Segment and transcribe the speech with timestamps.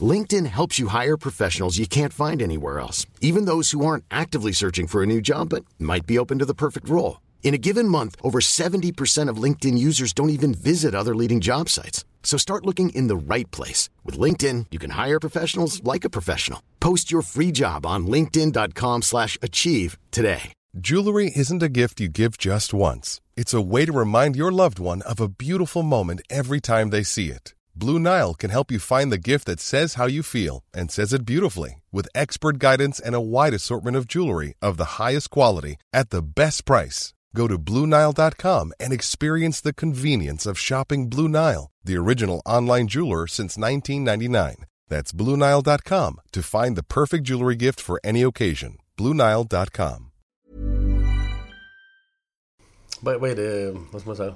[0.00, 4.52] LinkedIn helps you hire professionals you can't find anywhere else, even those who aren't actively
[4.52, 7.20] searching for a new job but might be open to the perfect role.
[7.42, 11.68] In a given month, over 70% of LinkedIn users don't even visit other leading job
[11.68, 12.04] sites.
[12.22, 13.88] So start looking in the right place.
[14.04, 16.62] With LinkedIn, you can hire professionals like a professional.
[16.78, 20.52] Post your free job on linkedin.com slash achieve today.
[20.78, 23.20] Jewelry isn't a gift you give just once.
[23.36, 27.02] It's a way to remind your loved one of a beautiful moment every time they
[27.02, 27.54] see it.
[27.78, 31.12] Blue Nile can help you find the gift that says how you feel and says
[31.12, 35.76] it beautifully with expert guidance and a wide assortment of jewelry of the highest quality
[35.92, 37.14] at the best price.
[37.36, 43.28] Go to BlueNile.com and experience the convenience of shopping Blue Nile, the original online jeweler
[43.28, 44.66] since 1999.
[44.88, 48.78] That's BlueNile.com to find the perfect jewelry gift for any occasion.
[48.96, 50.10] BlueNile.com.
[53.00, 54.34] Vad, vad är det, vad ska man säga,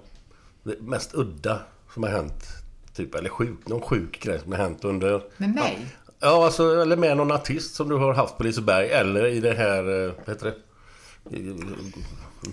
[0.63, 1.63] det udda
[1.95, 2.63] som har hänt?
[2.95, 5.23] Typ, eller sjuk, någon sjuk grej som har hänt under...
[5.37, 5.87] Med mig?
[6.21, 8.91] Ja, alltså, eller med någon artist som du har haft på Liseberg.
[8.91, 10.55] Eller i det här, eh, vad heter det?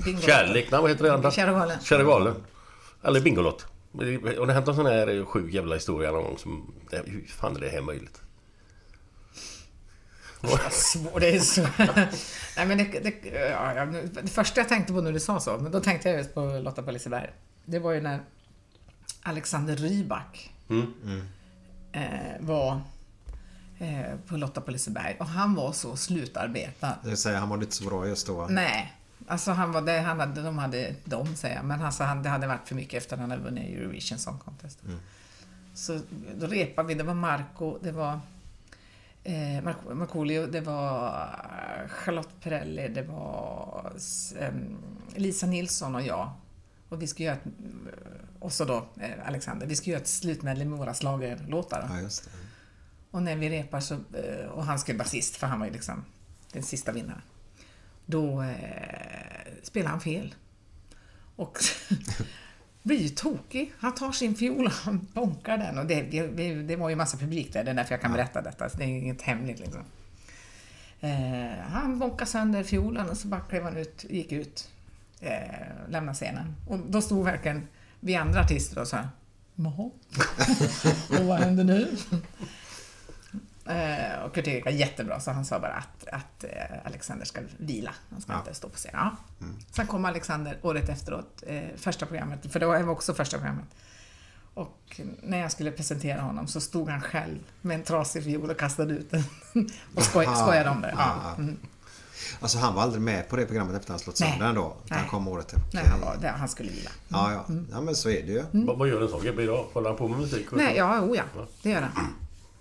[0.05, 0.21] Bingo.
[0.21, 1.31] Kärlek, nej vad heter det andra?
[1.31, 1.77] Kära galen.
[1.81, 2.35] Kära galen.
[3.03, 3.65] Eller Bingolott.
[3.91, 6.73] Och det har hänt en sån här sjuk jävla historia någon gång som...
[6.91, 8.21] Hur fan är det här möjligt?
[11.19, 11.61] Det är så...
[12.57, 13.13] Nej, men det, det,
[13.49, 13.85] ja, ja,
[14.21, 16.59] det första jag tänkte på när du sa så, men då tänkte jag just på
[16.63, 17.29] Lotta på Liseberg.
[17.65, 18.19] Det var ju när
[19.23, 20.53] Alexander Rybak
[21.91, 22.81] eh, var
[23.79, 26.95] eh, på Lotta på Liseberg och han var så slutarbetad.
[27.03, 28.47] Det vill säga, han mådde inte så bra just då.
[28.49, 28.93] Nej,
[29.27, 32.29] alltså han var det, han hade, de hade, de säger jag, men alltså han, det
[32.29, 34.79] hade varit för mycket efter att han hade vunnit Eurovision Song Contest.
[35.73, 35.99] Så
[36.37, 38.19] då repade vi, det var Marco, det var
[39.23, 41.29] eh, Marco- det var
[41.89, 43.91] Charlotte Perrelli, det var
[44.39, 44.77] em,
[45.15, 46.31] Lisa Nilsson och jag.
[46.89, 47.43] Och vi skulle göra ett,
[48.39, 51.87] och så då eh, Alexander, vi skulle göra ett slutmedlem med våra schlagerlåtar.
[51.89, 52.29] Ja, just det.
[53.11, 56.05] Och när vi repar så, eh, och han skulle basist för han var ju liksom
[56.53, 57.21] den sista vinnaren.
[58.05, 58.49] Då eh,
[59.63, 60.35] spelar han fel.
[61.35, 61.57] Och
[62.83, 63.73] blir ju tokig.
[63.77, 65.77] Han tar sin fiol och han bonkar den.
[65.77, 68.41] Och det, det, det var ju massa publik där, det är därför jag kan berätta
[68.41, 68.69] detta.
[68.69, 69.83] Så det är inget hemligt liksom.
[71.01, 74.69] Eh, han bonkade sönder fiolen och så bara klev han ut, gick ut,
[75.19, 76.55] eh, lämnade scenen.
[76.67, 77.67] Och då stod verkligen
[77.99, 79.09] vi andra artister och så här,
[79.55, 79.89] Jaha?
[81.19, 81.97] och vad händer nu?
[83.69, 87.41] Eh, och Kurt Erik var jättebra, så han sa bara att, att eh, Alexander ska
[87.57, 87.93] vila.
[88.09, 88.91] Han ska inte stå på scen.
[88.93, 89.15] Ja.
[89.71, 93.75] Sen kom Alexander året efteråt, eh, första programmet, för det var också första programmet.
[94.53, 98.59] Och när jag skulle presentera honom så stod han själv med en trasig fiol och
[98.59, 99.23] kastade ut den.
[99.95, 100.93] och skoj, skojade om det.
[100.97, 101.35] Ja.
[101.37, 101.57] Mm.
[102.39, 104.77] Alltså han var aldrig med på det programmet efter han slått sönder ändå.
[104.85, 105.61] utan Han kom året efter.
[105.73, 106.89] Nej, han, var, det, han skulle vila.
[107.07, 107.45] Ja, ja.
[107.71, 108.43] ja, men så är det ju.
[108.51, 109.65] Vad, vad gör en sån gubbe idag?
[109.73, 110.47] Håller han på med musik?
[110.51, 111.23] Nej, ja, oh ja,
[111.61, 112.07] det gör han.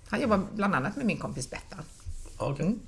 [0.09, 1.85] Han jobbar bland annat med min kompis Bettan.
[2.37, 2.79] Okej.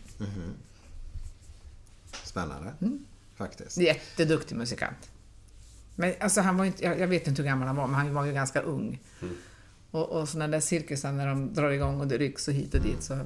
[2.24, 2.72] Spännande.
[3.36, 3.76] Faktiskt.
[3.76, 5.10] Jätteduktig musikant.
[5.94, 8.14] Men alltså han var inte, jag, jag vet inte hur gammal han var, men han
[8.14, 9.00] var ju ganska ung.
[9.90, 12.80] Och, och sådana där cirkusar när de drar igång och det rycks och hit och
[12.80, 13.18] dit så,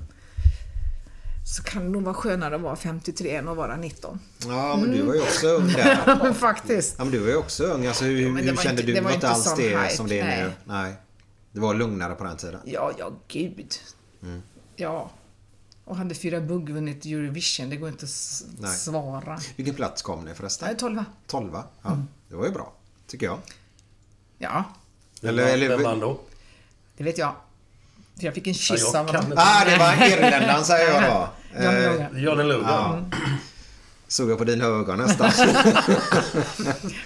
[1.47, 4.21] så kan det nog vara skönare att vara 53 än att vara 19.
[4.47, 6.33] Ja, men du var ju också ung där.
[6.33, 6.95] Faktiskt.
[6.99, 7.87] Ja, men du var ju också ung.
[7.87, 8.93] Alltså, hur, det hur kände inte- du?
[8.93, 10.53] det Det var inte alls det hype, som det är nu.
[10.65, 10.83] nej.
[10.83, 10.95] Nej.
[11.53, 12.61] Det var lugnare på den tiden.
[12.65, 13.75] Ja, ja, gud.
[14.77, 15.11] Ja.
[15.85, 18.71] Och hade fyra bugg vunnit Eurovision, det går inte att Nej.
[18.77, 19.39] svara.
[19.57, 20.77] Vilken plats kom ni förresten?
[20.77, 21.65] 12 Tolva?
[21.83, 21.99] Ja,
[22.29, 22.73] det var ju bra.
[23.07, 23.39] Tycker jag.
[24.39, 24.65] Ja,
[25.23, 26.21] Eller, eller, vem vann då?
[26.97, 27.35] det vet jag.
[28.19, 29.33] För jag fick en kyss Ja, av honom.
[29.37, 31.29] Ah, det var irländaren säger jag då.
[31.63, 32.23] Johnny Eh, Logan.
[32.23, 33.11] Johnny Logan.
[33.13, 33.19] Ja.
[34.09, 35.31] Såg jag på dina ögon nästan.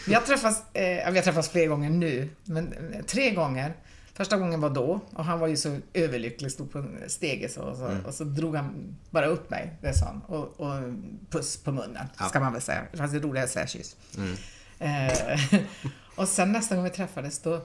[0.07, 3.75] Vi har träffats, eh, ja, vi har träffats fler gånger nu, men eh, tre gånger.
[4.15, 7.61] Första gången var då och han var ju så överlycklig, stod på en stege så,
[7.63, 10.83] och så, och så drog han bara upp mig, det sa han, och, och
[11.31, 12.83] puss på munnen, ska man väl säga.
[12.95, 13.97] Fast det roliga är att säga kyss.
[14.79, 15.41] Eh,
[16.17, 17.61] och sen nästa gång vi träffades då,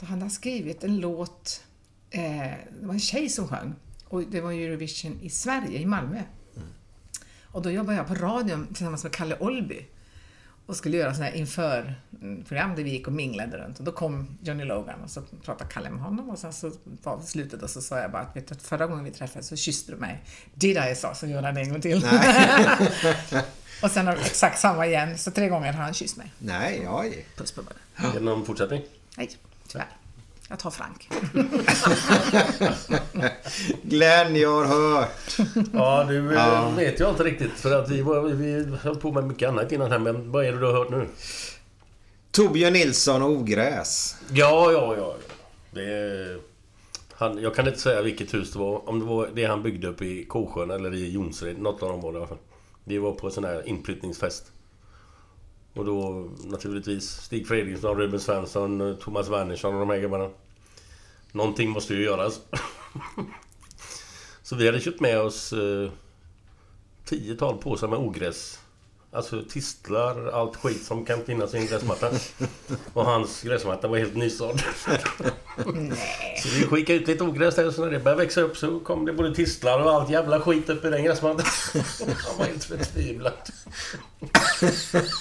[0.00, 1.62] då hade han skrivit en låt,
[2.10, 2.22] eh,
[2.80, 3.74] det var en tjej som sjöng
[4.04, 6.22] och det var Eurovision i Sverige, i Malmö.
[7.52, 9.86] Och då jobbade jag på radion tillsammans med Kalle Olby
[10.66, 13.78] och skulle göra sådana här inför mm, där vi gick och minglade runt.
[13.78, 16.72] Och då kom Johnny Logan och så pratade Kalle med honom och sen så
[17.02, 19.48] var slutet och så sa jag bara att vet du, att förra gången vi träffades
[19.48, 20.24] så kysste du mig.
[20.54, 21.96] Did I sa så gör han det en gång till.
[23.82, 26.32] och sen har exakt samma igen, så tre gånger har han kysst mig.
[26.38, 27.26] Nej, oj.
[27.36, 27.76] Puss på munnen.
[27.96, 28.82] Är det någon fortsättning?
[29.16, 29.30] Nej,
[29.68, 29.99] tyvärr.
[30.50, 31.08] Jag tar Frank.
[33.82, 35.36] Glenn, jag har hört.
[35.72, 37.52] Ja, du eh, vet jag inte riktigt.
[37.52, 39.98] För att vi, var, vi höll på med mycket annat innan här.
[39.98, 41.06] Men vad är det du har hört nu?
[42.30, 44.16] Torbjörn Nilsson och ogräs.
[44.32, 45.16] Ja, ja, ja.
[45.70, 46.38] Det är,
[47.12, 48.88] han, jag kan inte säga vilket hus det var.
[48.88, 51.58] Om det var det han byggde upp i Kosjön eller i Jonsered.
[51.58, 52.38] Något av dem var det i alla fall.
[52.84, 54.52] Vi var på en sån här inflyttningsfest.
[55.74, 60.30] Och då naturligtvis Stig Fredriksson, Ruben Svensson, Thomas Wernersson och de här gubbarna.
[61.32, 62.40] Någonting måste ju göras.
[64.42, 65.90] Så vi hade köpt med oss eh,
[67.04, 68.60] tiotal påsar med ogräs.
[69.12, 72.10] Alltså tistlar, allt skit som kan finnas i en gräsmatta.
[72.92, 74.62] Och hans gräsmatta var helt nysådd.
[76.42, 78.80] Så vi skickade ut lite ogräs där och så när det började växa upp så
[78.80, 81.46] kom det både tistlar och allt jävla skit upp i den gräsmattan.
[82.28, 83.32] Han var helt förtvivlad.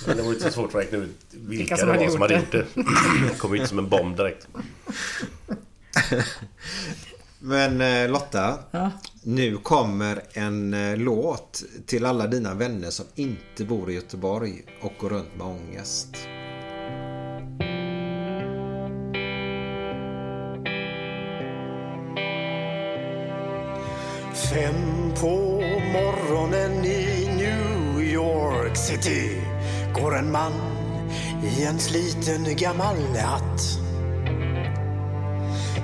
[0.08, 2.36] Men det var inte så svårt att räkna ut vilka, som det var som hade
[2.36, 2.66] gjort det.
[3.30, 4.48] Det kom inte som en bomb direkt.
[7.40, 8.60] Men eh, Lotta.
[8.72, 8.92] Ja.
[9.24, 14.94] Nu kommer en eh, låt till alla dina vänner som inte bor i Göteborg och
[15.00, 16.08] går runt med ångest.
[24.54, 25.62] Fem på
[25.94, 29.42] morgonen i New York City
[29.94, 30.54] går en man
[31.44, 33.79] i en sliten gammal hatt.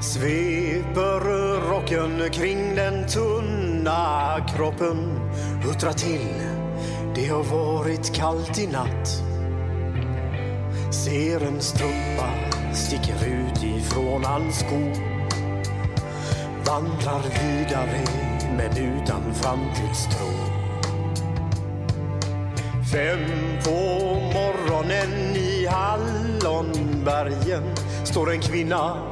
[0.01, 1.19] Sveper
[1.69, 5.19] rocken kring den tunna kroppen.
[5.63, 6.27] Huttrar till,
[7.15, 9.23] det har varit kallt i natt.
[10.91, 12.29] Ser en strumpa
[12.73, 14.81] sticker ut ifrån hans sko.
[16.65, 18.03] Vandrar vidare
[18.57, 20.27] men utan framtidstro.
[22.91, 23.19] Fem
[23.63, 23.79] på
[24.33, 27.63] morgonen i Hallonbergen
[28.03, 29.11] står en kvinna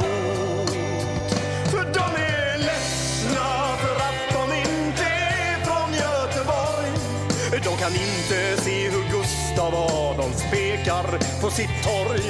[7.81, 12.21] kan inte se hur Gustav Adolf pekar på sitt torg.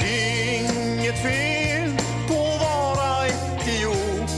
[0.00, 1.96] Inget fel
[2.28, 4.30] på att vara etiop.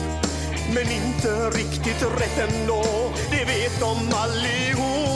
[0.75, 2.85] Men inte riktigt rätt ändå,
[3.31, 5.16] det vet de allihop.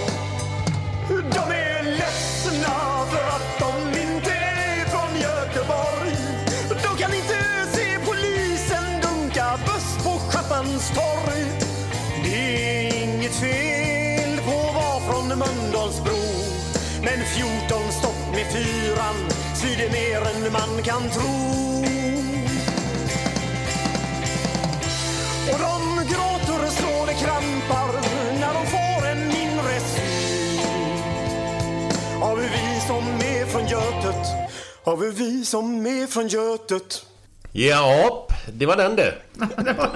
[17.35, 19.15] 14 stopp med fyran
[19.55, 21.61] svider mer än man kan tro.
[25.51, 27.93] Och de gråter så det krampar
[28.39, 30.61] när de får en inre syn
[32.21, 34.27] av hur vi som är från Götet,
[34.83, 37.05] av hur vi som är från Götet
[37.53, 39.13] Ja, det var den det.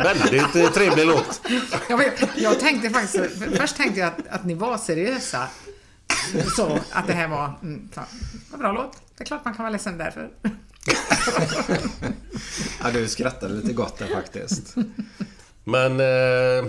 [0.04, 1.42] Väldigt eh, trevlig låt.
[1.90, 3.26] Jag, vet- jag tänkte faktiskt,
[3.58, 5.48] först tänkte jag att, att ni var seriösa.
[6.56, 8.02] Så att det här var, mm, så,
[8.52, 8.98] vad bra låt.
[9.18, 10.30] Det är klart man kan vara ledsen därför.
[12.84, 14.76] Ja, du skrattade lite gott där faktiskt.
[15.64, 16.66] Men eh,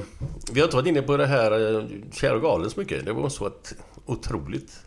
[0.52, 3.04] vi har inte varit inne på det här eh, Kär och galen så mycket.
[3.04, 3.74] Det var så ett
[4.06, 4.80] otroligt.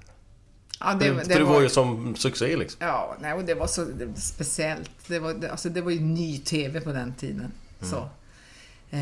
[0.80, 2.78] Ja, Det, för det var ju som succé liksom.
[2.88, 4.92] Ja, nej, och det var så det var speciellt.
[5.08, 7.52] Det var, det, alltså, det var ju ny TV på den tiden.
[7.82, 8.10] Så.
[8.92, 9.00] Eh,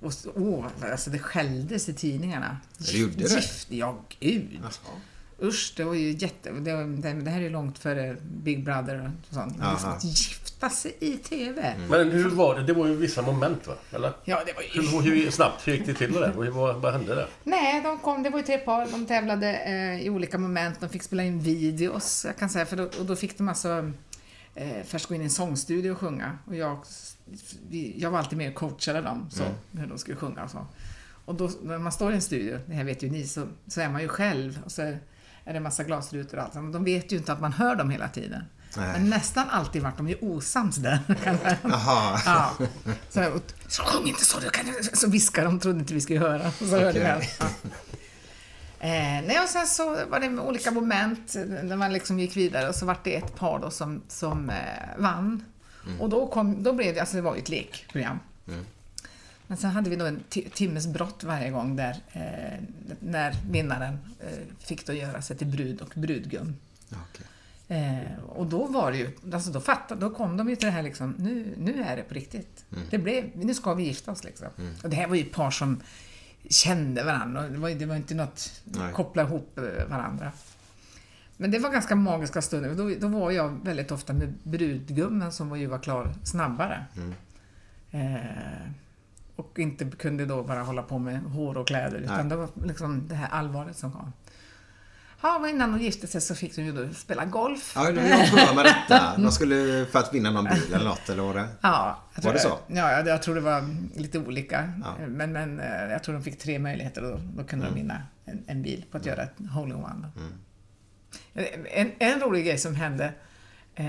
[0.00, 2.56] och, åh, alltså det skälldes i tidningarna.
[2.78, 3.34] Det gjorde det?
[3.34, 4.60] Gift, ja, gud.
[5.42, 6.50] Usch, det var ju jätte...
[6.50, 6.84] Det, var,
[7.24, 9.58] det, här är ju långt före Big Brother och sånt.
[9.58, 11.74] Men liksom att gifta sig i TV.
[11.88, 12.62] Men hur var det?
[12.62, 13.74] Det var ju vissa moment va?
[13.92, 14.12] Eller?
[14.24, 15.00] Ja, det var ju...
[15.10, 16.32] Hur, hur snabbt hur gick det till det där?
[16.34, 17.28] Hur- Vad, vad hände där?
[17.44, 18.86] Nej, de kom, det var ju tre par.
[18.86, 20.80] De tävlade eh, i olika moment.
[20.80, 22.66] De fick spela in videos, jag kan säga.
[22.66, 23.92] För då, och då fick de alltså
[24.54, 26.38] eh, först gå in i en sångstudio och sjunga.
[26.46, 26.78] Och jag,
[27.96, 30.66] jag var alltid med och coachade dem, så, hur de skulle sjunga och så.
[31.24, 33.80] Och då, när man står i en studio, det här vet ju ni, så, så
[33.80, 34.62] är man ju själv.
[34.64, 34.98] Och så är
[35.44, 36.54] det en massa glasrutor och allt.
[36.54, 38.44] Men de vet ju inte att man hör dem hela tiden.
[38.76, 38.92] Nej.
[38.92, 40.98] Men nästan alltid vart de ju osams där.
[41.62, 42.20] Jaha.
[42.26, 42.56] Ja.
[43.10, 46.20] Så, och, så sjung inte så, du kan, så viskade de, trodde inte vi skulle
[46.20, 46.46] höra.
[46.46, 47.36] Och så hörde vi allt.
[47.40, 47.46] Ja.
[48.84, 48.88] Eh,
[49.26, 52.86] nej, och sen så var det olika moment när man liksom gick vidare och så
[52.86, 54.56] var det ett par då som, som eh,
[54.98, 55.44] vann.
[56.00, 58.18] Och då, kom, då blev det, alltså det var ju ett lekprogram.
[59.46, 62.58] Men sen hade vi då en ti- timmes brott varje gång där eh,
[63.00, 66.56] när vinnaren eh, fick då göra sig till brud och brudgum.
[66.90, 67.26] Okej.
[67.78, 70.72] Eh, och då var det ju, alltså då fattade, då kom de ju till det
[70.72, 72.64] här liksom, nu, nu är det på riktigt.
[72.90, 74.48] Det blev, nu ska vi gifta oss liksom.
[74.82, 75.80] Och det här var ju ett par som
[76.50, 78.92] kände varandra det var, det var inte något, Nej.
[78.92, 80.32] koppla ihop eh, varandra.
[81.36, 82.74] Men det var ganska magiska stunder.
[82.74, 86.84] Då, då var jag väldigt ofta med brudgummen som var ju var klar snabbare.
[87.90, 88.70] Eh,
[89.36, 92.28] och inte kunde då bara hålla på med hår och kläder utan Nej.
[92.28, 94.12] det var liksom det här allvaret som kom.
[95.22, 97.72] Ja, och innan de gifte sig så fick de ju då spela golf.
[97.76, 99.16] Ja, jag har med detta.
[99.16, 101.48] De skulle för att vinna någon bil eller något, eller var det?
[101.60, 102.58] Ja, jag Var det tror- så?
[102.66, 103.64] Ja, jag, jag tror det var
[103.96, 104.72] lite olika.
[104.84, 105.06] Ja.
[105.06, 107.74] Men, men eh, jag tror de fick tre möjligheter och då, då kunde Mm.
[107.74, 110.08] de vinna en, en bil på att göra ett hole-in-one.
[111.74, 113.12] En, en rolig grej som hände,
[113.74, 113.84] eh,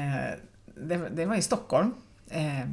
[0.75, 1.93] det, det var i Stockholm.
[2.29, 2.67] Eh,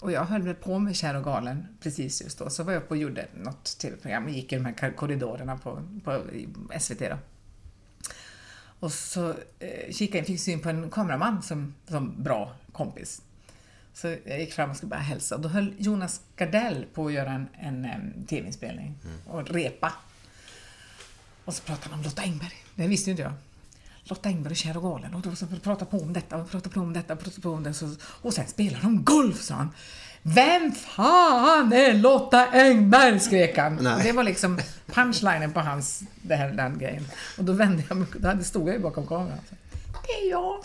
[0.00, 2.50] och jag höll väl på med Kär och galen precis just då.
[2.50, 5.82] Så var jag uppe och gjorde något tv-program och gick i de här korridorerna på,
[6.04, 6.22] på
[6.80, 6.98] SVT.
[6.98, 7.16] Då.
[8.80, 13.22] Och så eh, kikade jag, fick syn på en kameraman som, som bra kompis.
[13.94, 15.38] Så jag gick fram och skulle bara hälsa.
[15.38, 18.94] Då höll Jonas Gardell på att göra en, en, em, tv-inspelning
[19.26, 19.92] och repa.
[21.44, 22.54] Och så pratade han om Lotta Engberg.
[22.74, 23.32] Det visste ju inte jag.
[24.04, 25.14] Lotta Engberg och Kär och galen.
[25.14, 27.50] Och då så pratade på om detta och pratade på om detta och pratade på
[27.50, 27.74] om det.
[28.22, 29.70] Och sen spelar de golf, sa han.
[30.34, 33.20] Vem fan är Lotta Engberg?
[33.20, 33.76] skrek han.
[33.80, 34.02] Nej.
[34.02, 37.04] Det var liksom punchlinen på hans, det här, den grejen.
[37.38, 39.38] Och då vände jag mig, då stod jag ju bakom kameran.
[39.48, 39.54] Så,
[40.02, 40.64] det är jag.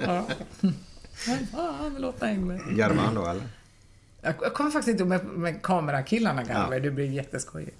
[0.06, 0.26] ja.
[1.26, 2.60] Vem fan är Lotta Engberg?
[2.76, 3.48] Garvade han då, eller?
[4.20, 6.82] Jag jag kommer faktiskt inte ihåg med, med kamerakillarna garvade, Ja.
[6.82, 7.76] det blev jätteskojigt.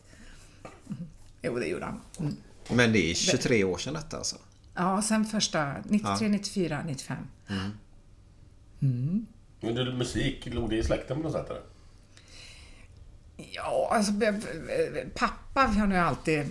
[0.91, 1.07] Mm.
[1.43, 2.01] Jo, det gjorde han.
[2.21, 2.37] Mm.
[2.71, 4.37] Men det är 23 år sedan detta alltså?
[4.75, 6.29] Ja, sen första 93, Ja.
[6.29, 7.17] 94, 95.
[9.67, 11.51] Men du, musik, låg det i släkten på något sätt?
[11.51, 11.63] Eller?
[13.37, 14.13] Ja, alltså
[15.15, 16.47] pappa har nog alltid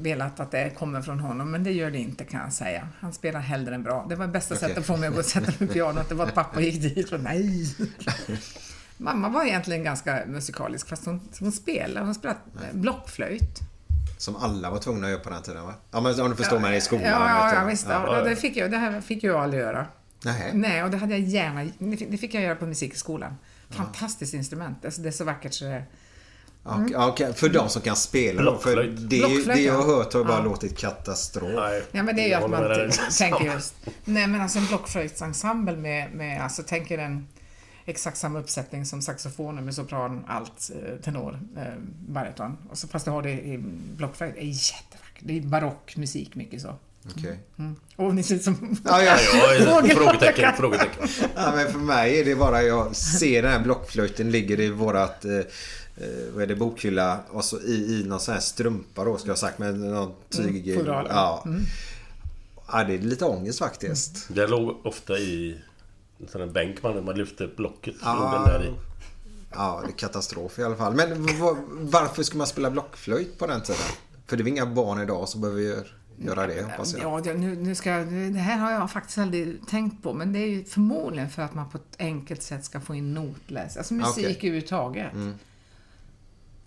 [0.00, 2.88] velat att det kommer från honom, men det gör det inte kan jag säga.
[3.00, 4.06] Han spelar hellre än bra.
[4.08, 4.60] Det var bästa Okej.
[4.60, 6.60] sättet att få mig att gå och sätta mig vid pianot, det var att pappa
[6.60, 7.74] gick dit och nej.
[8.96, 12.06] Mamma var egentligen ganska musikalisk, fast hon, hon spelade.
[12.06, 12.40] Hon spelade
[12.72, 13.60] blockflöjt.
[14.18, 15.74] Som alla var tvungna att göra på den tiden va?
[15.90, 17.04] Ja men om du förstår mig i skolan.
[17.04, 17.86] Ja, ja, ja visst.
[17.88, 18.24] Ja, Ja, ja.
[18.24, 19.86] Det, fick jag, det här fick jag aldrig göra.
[20.32, 20.50] Nej.
[20.54, 21.70] Nej, och det hade jag gärna...
[22.10, 23.34] Det fick- jag göra på musikskolan.
[23.70, 24.84] Fantastiskt instrument.
[24.84, 25.82] Alltså, det är så vackert så det...
[26.68, 29.10] Okej, okej, För de som kan spela då, för Blockflöjt.
[29.10, 29.96] det, Blockflöjt, det jag har ja.
[29.96, 30.44] hört har bara Ja.
[30.44, 31.50] låtit katastrof.
[31.54, 31.82] Nej.
[31.92, 33.74] Ja, men det är ju att man tänker just...
[34.04, 37.28] Nej, men alltså en blockflöjtsensemble med, med alltså tänker en
[37.84, 41.62] exakt samma uppsättning som saxofoner med sopran, allt, eh, tenor, eh,
[42.08, 42.56] bariton.
[42.70, 43.58] Och så fast du har det i
[43.96, 45.20] blockflöjt, det är jättevackert.
[45.20, 46.74] Det är barock musik mycket så.
[47.10, 47.38] Okej.
[47.96, 48.76] Och ni ser ut som...
[48.84, 49.16] Ja, ja.
[49.94, 51.08] Frågetecken, frågetecken.
[51.34, 55.24] Ja, men för mig är det bara jag ser den här blockflöjten ligger i vårat
[55.24, 55.44] eh, eh,
[56.34, 59.32] vad är det, bokhylla och så i, i någon sån här strumpa då ska jag
[59.32, 60.68] ha sagt med någon tyg.
[60.68, 61.06] Mm, fodral.
[61.10, 61.44] ja.
[62.72, 64.28] ja, det är lite ångest faktiskt.
[64.28, 65.60] Det låg ofta i
[66.20, 67.94] en sån här bänk man, man lyfte upp blocket.
[68.02, 68.44] Ja.
[68.46, 68.72] Den där i.
[69.52, 70.94] Ja, det är katastrof i alla fall.
[70.94, 71.28] Men
[71.90, 73.80] varför ska man spela blockflöjt på den tiden?
[74.26, 75.86] För det är inga barn idag som behöver
[76.18, 77.02] göra det hoppas jag.
[77.02, 80.32] Ja, det- nu, nu ska, jag- det här har jag faktiskt aldrig tänkt på, men
[80.32, 83.76] det är ju förmodligen för att man på ett enkelt sätt ska få in notläs.
[83.76, 84.36] Alltså musik Okej.
[84.36, 85.12] överhuvudtaget.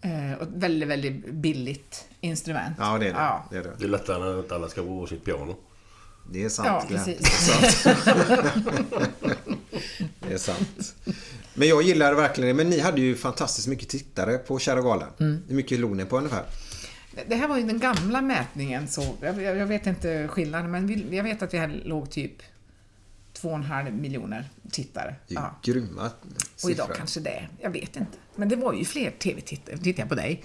[0.01, 2.75] Eh, och ett väldigt, väldigt billigt instrument.
[2.79, 3.19] Ja, det är det.
[3.19, 3.71] Ja, Det är, det.
[3.77, 5.55] Det är lättare än att alla ska gå sitt piano.
[6.31, 6.67] Det är sant.
[6.67, 7.51] ja precis.
[10.27, 10.95] Det är sant.
[11.53, 12.63] Men jag gillar verkligen det.
[12.63, 15.09] Men ni hade ju fantastiskt mycket tittare på Kära Galan.
[15.19, 15.41] Mm.
[15.47, 16.43] Hur mycket låg ni på ungefär?
[17.27, 21.15] Det här var ju den gamla mätningen, så jag, jag vet inte skillnaden, men vi,
[21.15, 22.33] jag vet att vi hade, låg typ
[23.41, 25.15] 2,5 miljoner tittare.
[25.27, 25.55] Det är Ja.
[25.63, 26.09] grymma
[26.63, 26.95] Och idag siffror.
[26.95, 27.49] kanske det är.
[27.61, 28.17] Jag vet inte.
[28.35, 29.77] Men det var ju fler tv-tittare.
[29.77, 30.43] Tittar jag på dig.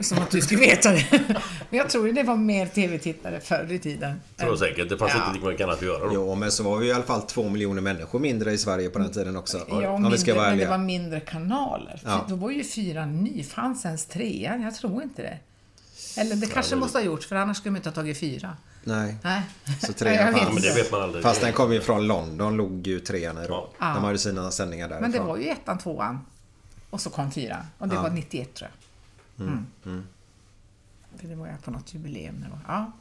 [0.00, 1.06] Som att du skulle veta det.
[1.70, 4.20] Men jag tror ju det var mer tv-tittare förr i tiden.
[4.36, 4.88] Tror jag säkert.
[4.88, 5.22] Det fanns Ja.
[5.26, 6.14] inte lika mycket annat att göra då.
[6.30, 8.98] Ja, men så var vi i alla fall två miljoner människor mindre i Sverige på
[8.98, 9.66] den tiden också.
[9.68, 12.00] Ja, om vi ska mindre, vara men det var mindre kanaler.
[12.04, 12.26] Ja.
[12.28, 13.42] Då var ju fyran ny.
[13.44, 14.62] Fanns ens trean?
[14.62, 15.38] Jag tror inte det.
[16.18, 18.56] Eller det kanske måste ha gjort, för annars skulle de inte ha tagit fyra.
[18.84, 19.16] Nej.
[19.22, 19.42] Nej.
[19.64, 20.54] Så Nej, trean jag vet fanns.
[20.54, 21.22] Men det vet man aldrig.
[21.22, 23.46] Fast den kom ju från London, låg ju trean i.
[23.48, 23.70] Ja.
[23.78, 25.02] De hade sina sändningar därifrån.
[25.10, 26.18] Men det var ju ettan, tvåan.
[26.90, 27.62] Och så kom fyran.
[27.78, 28.02] Och det Ja.
[28.02, 28.70] var 91 tror
[29.36, 29.46] jag.
[29.46, 30.06] Mm.
[31.16, 32.40] För det var jag på något jubileum.
[32.40, 32.92] det var- Ja.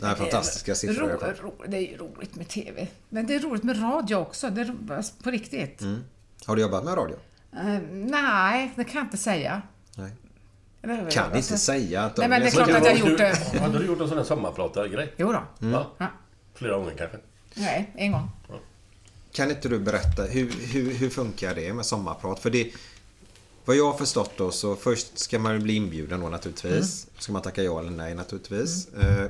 [0.00, 1.34] Nej, fantastiska siffror i alla fall.
[1.34, 2.88] Ro, ro, det är ju roligt med TV.
[3.08, 4.50] Men det är roligt med radio också.
[4.50, 5.80] Det är alltså, på riktigt.
[5.80, 6.04] Mm.
[6.46, 7.16] Har du jobbat med radio?
[7.52, 9.62] Eh, nej, det kan jag inte säga.
[9.96, 10.10] Nej.
[10.82, 13.18] Kan alltså- inte säga att de Nej, men det är klart att jag har gjort
[13.18, 13.38] det.
[13.52, 15.12] Du, hade du gjort en sån här sommarprata-grej?
[15.16, 15.42] Jo då.
[15.58, 15.92] Ja.
[15.98, 16.06] Ja.
[16.54, 17.18] Flera gånger kanske?
[17.54, 18.30] Nej, en gång.
[19.32, 22.38] Kan inte du berätta, hur, hur, hur funkar det med sommarprat?
[22.38, 22.72] För det,
[23.64, 27.06] vad jag har förstått då så först ska man ju bli inbjuden då naturligtvis.
[27.18, 28.88] Ska man tacka ja eller nej naturligtvis.
[28.94, 29.26] Eh,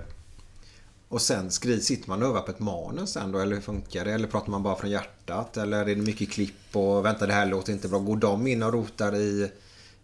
[1.09, 4.05] och sen skri, sitter man och övar på ett manus sen då eller hur funkar
[4.05, 4.13] det?
[4.13, 5.57] Eller pratar man bara från hjärtat?
[5.57, 7.99] Eller är det mycket klipp och vänta det här låter inte bra.
[7.99, 9.51] Går de in och rotar i,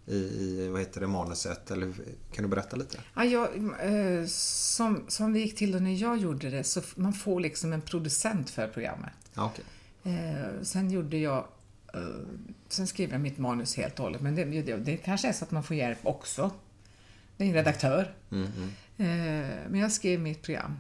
[0.09, 1.71] i, i vad heter det, manuset?
[1.71, 1.93] Eller
[2.33, 2.99] kan du berätta lite?
[3.15, 3.49] Ja, jag,
[3.81, 7.73] eh, som, som det gick till då när jag gjorde det, så man får liksom
[7.73, 9.13] en producent för programmet.
[9.35, 9.65] Ja, okej.
[10.15, 11.47] Eh, sen gjorde jag...
[11.95, 12.01] Eh,
[12.69, 15.45] sen skrev jag mitt manus helt och hållet, men det, det, det kanske är så
[15.45, 16.51] att man får hjälp också.
[17.37, 18.15] Det är en redaktör.
[18.31, 19.07] Eh,
[19.69, 20.79] men jag skrev mitt program.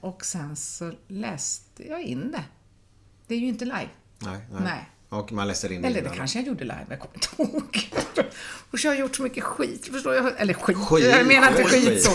[0.00, 2.44] Och sen så läste jag in det.
[3.26, 3.88] Det är ju inte live.
[4.18, 4.60] Nej, nej.
[4.64, 4.88] Nej.
[5.08, 7.90] Och man läser in Eller det kanske jag gjorde live, jag kommer inte ihåg.
[8.70, 10.32] Och så har jag gjort så mycket skit, förstår jag?
[10.40, 11.84] Eller skit, Skit, jag menar inte skit.
[11.88, 12.12] skit så.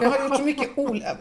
[0.00, 1.16] Jag har gjort så mycket, ola,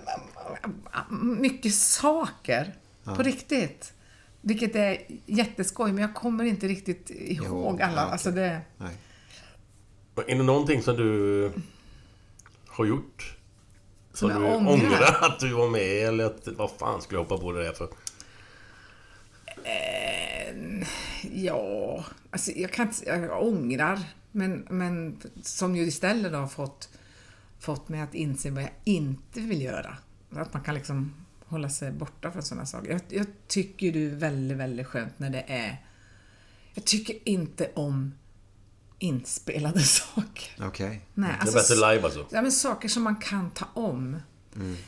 [1.20, 3.94] mycket saker, på riktigt.
[4.42, 8.02] Vilket är jätteskoj, men jag kommer inte riktigt ihåg Jo, alla.
[8.02, 8.08] ja.
[8.12, 8.96] Alltså det, Nej.
[10.28, 11.52] Är det någonting som du
[12.68, 13.38] har gjort?
[14.14, 14.74] Som Som du jag ångrar.
[14.74, 15.18] ångrar?
[15.22, 17.88] att du var med eller att vad fan skulle jag hoppa på det där för?
[21.46, 24.00] Ja, alltså jag kan inte, jag ångrar.
[24.32, 26.90] Men, men som ju istället då har fått,
[27.60, 29.98] fått mig att inse vad jag inte vill göra.
[30.36, 31.14] Att man kan liksom
[31.46, 32.92] hålla sig borta från sådana saker.
[32.92, 35.86] Jag, jag tycker det är väldigt, väldigt skönt när det är...
[36.74, 38.14] Jag tycker inte om
[39.00, 40.66] inspelade saker.
[40.68, 41.02] Okej.
[41.14, 42.28] Nej, Det är bättre live alltså?
[42.32, 44.18] Ja, men saker som man kan ta om.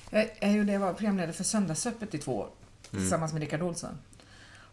[0.10, 2.50] Jag, jag, gjorde, jag var programledare för Söndagsöppet i två år
[2.90, 3.98] tillsammans med Rickard Olsson.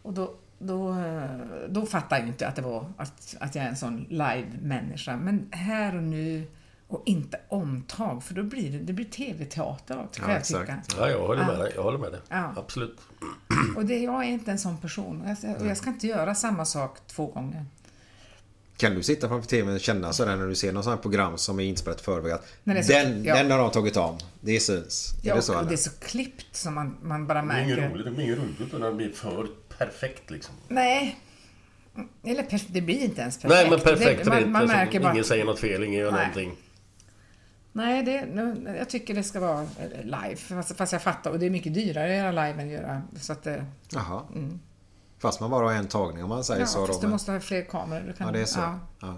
[0.03, 1.25] Och då, då, eh,
[1.69, 5.17] då fattade jag inte att, det var, att, att jag är en sån live-människa.
[5.17, 6.47] Men här och nu
[6.89, 10.61] och inte omtag, för då blir det, det blir tv-teater kan Ja, jag tycka.
[10.63, 10.97] exakt.
[10.99, 11.73] Ja, jag håller med dig.
[11.77, 12.21] Jag håller med dig.
[12.29, 12.53] Ja.
[12.57, 12.99] Absolut.
[13.77, 15.23] Och det, jag är inte en sån person.
[15.23, 17.65] Och jag, och jag ska inte göra samma sak två gånger.
[18.77, 21.39] Kan du sitta framför TVn och känna sådär när du ser något sånt här program
[21.39, 23.35] som är inspelat i förväg att är så- den, ja.
[23.37, 24.19] den har de tagit om.
[24.41, 25.15] Det syns.
[25.23, 25.69] Ja, är det så och eller?
[25.69, 27.95] det är så klippt som man, man bara Det är inget märker.
[27.95, 28.05] roligt.
[28.07, 29.47] Det blir inget roligt när det blir för
[29.85, 30.55] perfekt liksom.
[30.69, 31.19] Nej.
[32.25, 33.55] Eller perf- det blir inte ens perfekt.
[33.55, 34.25] Nej, men perfekt.
[34.25, 35.13] Det, man, man alltså, märker bara...
[35.13, 36.21] Ingen säger något fel, ingen gör Nej.
[36.21, 36.57] någonting.
[37.73, 40.37] Nej, det, nu, jag tycker det ska vara eh, live.
[40.37, 41.31] Fast, fast jag fattar.
[41.31, 43.03] Och det är mycket dyrare att göra live än att göra...
[43.21, 44.23] Så att det, Jaha.
[45.19, 46.87] Fast man bara har en tagning om man säger ja, så.
[46.87, 48.05] fast då, du men- måste ha fler kameror.
[48.07, 48.59] Du kan, Ja, det är så.
[48.61, 48.79] ja.
[49.01, 49.17] Ja.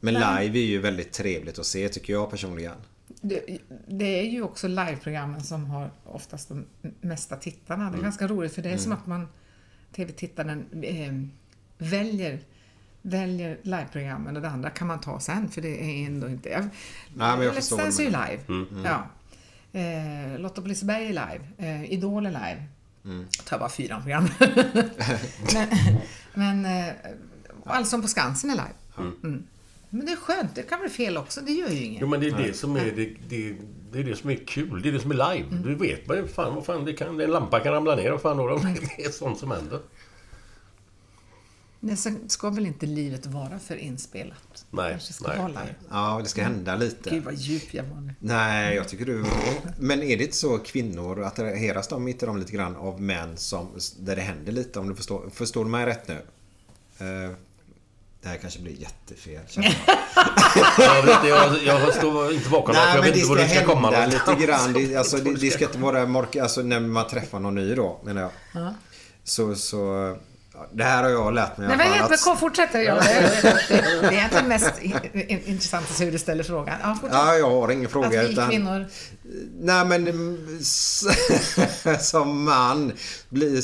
[0.00, 2.76] Men live är ju väldigt trevligt att se tycker jag personligen.
[3.06, 6.66] Det, det är ju också liveprogrammen som har oftast de
[7.00, 7.90] mesta tittarna.
[7.90, 9.28] Det är ganska roligt för det är som att man,
[9.92, 11.12] TV-tittaren, eh,
[11.88, 12.40] väljer
[13.06, 16.48] väljer liveprogrammen och det andra kan man ta sen för det är ändå inte...
[16.48, 16.68] Jag,
[17.14, 18.66] men jag Let's förstår vad Dance är ju live.
[18.84, 19.06] Ja.
[19.80, 21.40] Eh, Lotta på Liseberg är live.
[21.58, 22.64] Eh, Idol är live.
[23.04, 23.26] Mm.
[23.44, 24.28] tar bara fyra program.
[25.54, 26.94] men men eh,
[27.64, 29.08] Allsång på Skansen är live.
[29.22, 29.46] Mm.
[29.94, 32.00] Men det är skönt, det kan bli fel också, det gör ju inget.
[32.00, 33.56] Jo, men det är det som är det, det,
[33.92, 34.82] det är det som är kul.
[34.82, 35.48] Det är det som är live.
[35.48, 35.62] Mm.
[35.62, 37.20] Du vet man ju fan vad fan det kan...
[37.20, 38.10] En lampa kan ramla ner.
[38.10, 38.48] Vad fan då?
[38.48, 38.74] Mm.
[38.96, 39.80] Det är sånt som händer.
[41.80, 44.66] Nej, sen ska väl inte livet vara för inspelat?
[44.70, 45.74] Nej, kanske ska nej, vara nej.
[45.90, 47.10] Ja, det ska hända lite.
[47.10, 48.14] Gud vad djup jag var nu.
[48.18, 49.24] Nej, jag tycker du...
[49.78, 53.68] Men är det inte så kvinnor, attraheras de inte de lite grann av män som,
[53.98, 54.80] där det händer lite?
[54.80, 56.22] Om du förstår, förstår du mig rätt nu?
[56.98, 57.36] Eh,
[58.24, 59.40] Det här kanske blir jättefel.
[60.78, 61.02] jag.
[61.02, 63.36] Vet, inte, jag, jag står inte bakom det Nej, för jag vet det inte var
[63.36, 64.38] ska det ska komma hända någonstans.
[64.40, 64.72] lite grann.
[64.72, 68.00] Det, alltså, det, det ska inte vara mork, alltså när man träffar någon ny då,
[68.04, 68.74] menar jag.
[69.24, 70.16] Så, så
[70.72, 72.96] Det här har jag lärt mig Nej, men helt, att- fortsätter jag.
[73.04, 74.72] Det, det, det är egentligen mest
[75.46, 76.78] intressant hur du ställer frågan.
[76.82, 76.98] Ja.
[77.10, 78.06] Ja, jag har ingen fråga.
[78.06, 78.86] att vi utan, kvinnor...
[79.60, 80.38] Nej men
[82.00, 82.92] som man
[83.28, 83.56] blir,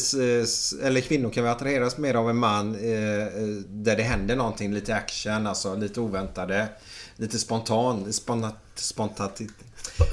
[0.85, 4.75] eller kvinnor kan vi attraheras mer av en man eh, eh, där det händer någonting,
[4.75, 6.69] lite action, alltså lite oväntade,
[7.17, 9.41] lite spontan, sponta, spontat,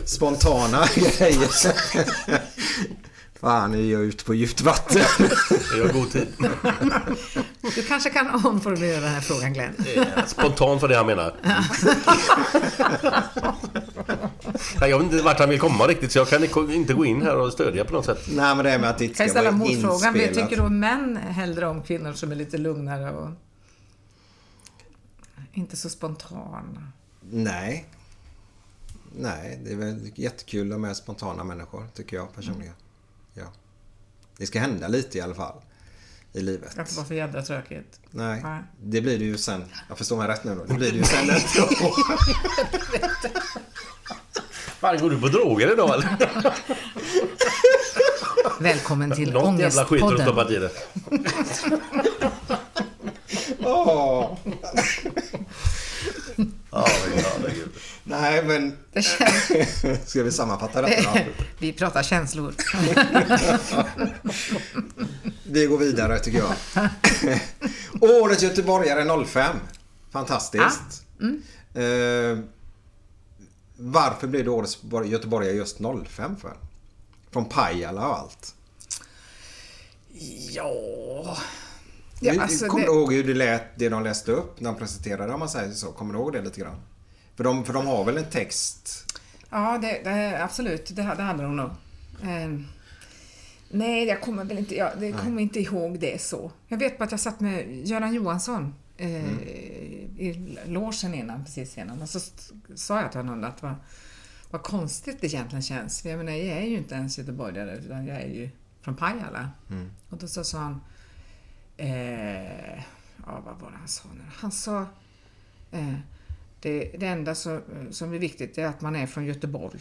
[0.05, 1.49] spontana grejer.
[3.39, 5.01] Fan, nu är jag ute på djupt vatten.
[5.77, 6.27] Jag har god tid.
[7.75, 9.73] Du kanske kan omformulera den här frågan, Glenn.
[10.27, 11.35] Spontant för det han menar.
[14.81, 17.21] Nej, jag vet inte vart han vill komma riktigt så jag kan inte gå in
[17.21, 18.19] här och stödja på något sätt.
[18.31, 20.13] Nej men det är med att det inte Kan ska ställa vara motfrågan?
[20.13, 20.49] Vi inspelat.
[20.49, 23.29] tycker då män hellre om kvinnor som är lite lugnare och
[25.53, 26.91] inte så spontana?
[27.31, 27.85] Nej.
[29.19, 32.73] Nej, det är väl jättekul med spontana människor, tycker jag personligen.
[32.77, 32.83] Ja.
[34.37, 35.55] Det ska hända lite i alla fall.
[36.33, 36.77] I livet.
[36.77, 37.99] Inte vara för jädra tråkigt.
[38.11, 38.61] Nej, Nej.
[38.83, 39.65] det blir det ju sen.
[39.89, 40.63] Jag förstår mig rätt nu då.
[40.63, 41.95] Det blir det ju sen efteråt.
[44.79, 46.17] Fan, går du på droger idag eller?
[48.59, 50.25] Välkommen till Något jävla skit har du Ångestpodden.
[50.27, 50.71] stoppat i det.
[53.59, 54.37] Åh.
[56.71, 56.87] Ja,
[57.37, 57.69] herregud.
[58.09, 58.77] Nej, men...
[60.05, 61.19] Ska vi sammanfatta detta då?
[61.59, 62.53] vi pratar känslor.
[65.49, 66.53] Vi går vidare tycker jag.
[68.01, 69.55] Årets göteborgare 05.
[70.11, 71.05] Fantastiskt.
[71.73, 72.39] Eh,
[73.77, 76.53] varför blev det årets göteborgare just 05 för?
[77.31, 78.55] Från Pajala och allt.
[80.51, 81.37] Ja...
[82.19, 84.79] Ja alltså, kommer det, du ihåg hur det lät, det de läste upp när de
[84.79, 85.91] presenterade om man säger så?
[85.91, 86.75] Kommer du ihåg det lite grann?
[87.37, 89.05] För de, för de har väl en text?
[89.49, 90.95] ja, det, det, absolut.
[90.95, 91.69] Det, det hade de nog.
[92.23, 92.67] Ehm,
[93.69, 96.51] nej, jag kommer väl inte, jag, det kommer inte ihåg det så.
[96.67, 99.31] Jag vet bara att jag satt med Göran Johansson eh,
[100.17, 102.01] i logen innan, precis innan.
[102.01, 102.19] Och så
[102.75, 103.75] sa jag till honom att vad,
[104.51, 106.01] vad konstigt det egentligen känns.
[106.01, 108.49] För jag menar, jag är ju inte ens göteborgare utan jag är ju
[108.81, 109.49] från Pajala.
[110.09, 110.81] Och då så sa han,
[111.77, 112.77] eh,
[113.25, 114.23] ja vad var det han sa nu?
[114.35, 114.85] Han sa,
[115.71, 115.93] eh,
[116.67, 119.79] det, det enda så, som är viktigt är att man är från Göteborg.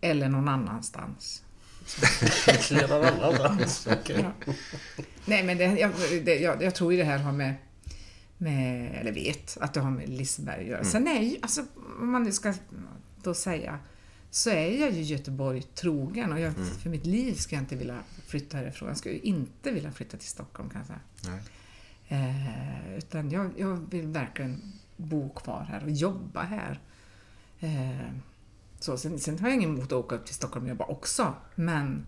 [0.00, 1.42] Eller någon annanstans.
[2.70, 3.88] Någon annanstans.
[4.08, 4.32] Ja.
[5.24, 5.90] Nej, men det, jag,
[6.24, 7.54] det, jag, jag tror ju det här har med,
[8.38, 10.84] med, eller vet, att det har med Liseberg att göra.
[10.84, 11.64] Sen är ju, alltså,
[12.00, 12.54] om man nu ska
[13.22, 13.78] då säga,
[14.30, 17.98] så är jag ju Göteborg trogen och jag, för mitt liv ska jag inte vilja
[18.26, 18.88] flytta härifrån.
[18.88, 21.38] Jag skulle inte vilja flytta till Stockholm kan jag säga.
[22.08, 26.80] Eh, utan jag, jag vill verkligen bo kvar här och jobba här.
[27.60, 28.12] Eh,
[28.80, 31.34] så, sen, sen har jag ingen emot att åka upp till Stockholm och jobba också,
[31.54, 32.06] men,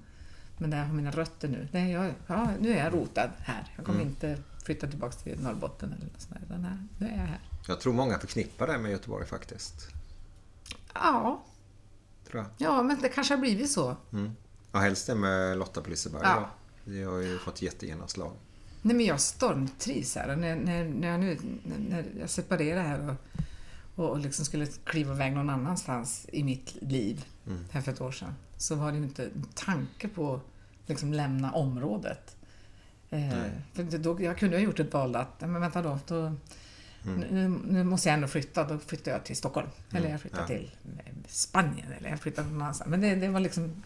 [0.58, 1.68] men där jag har mina rötter nu.
[1.72, 3.72] Det är jag, ja, nu är jag rotad här.
[3.76, 7.10] Jag kommer inte flytta tillbaka till Norrbotten eller något sånt där, utan här, nu är
[7.10, 7.40] jag här.
[7.68, 9.88] Jag tror många förknippar det med Göteborg faktiskt.
[10.94, 11.42] Ja,
[12.30, 12.50] Tror jag.
[12.58, 13.96] ja, men det kanske har blivit så.
[14.72, 16.22] Ja, helst det med Lotta på Liseberg.
[16.24, 16.50] Ja.
[16.84, 18.32] Vi har ju fått jättegenomslag.
[18.82, 20.28] Nej, men jag stormtrivs här.
[20.30, 21.38] Och när, när, när jag nu
[21.88, 23.16] när jag separerade här
[23.96, 27.24] och, och, liksom skulle kliva iväg någon annanstans i mitt liv
[27.70, 30.42] här för ett år sedan så var det ju inte en tanke på att
[30.86, 32.36] liksom lämna området.
[33.10, 33.30] Eh,
[33.72, 36.32] för då, jag kunde ha gjort ett val att, "Ja, men vänta då, då
[37.30, 38.64] nu, nu måste jag ändå flytta.
[38.64, 39.68] Då flyttar jag till Stockholm.
[39.92, 40.46] Eller jag flyttar Ja.
[40.46, 41.92] till eh, Spanien.
[41.98, 42.90] Eller jag flyttar någon annanstans.
[42.90, 43.82] Men det, det var liksom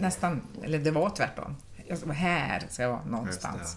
[0.00, 1.56] nästan, eller det var tvärtom.
[1.86, 3.76] Jag här, ska jag vara någonstans.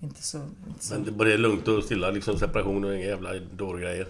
[0.00, 0.94] Inte så, inte så.
[0.94, 4.06] Men det bara är lugnt och stilla liksom separation och inga jävla dårgrejer.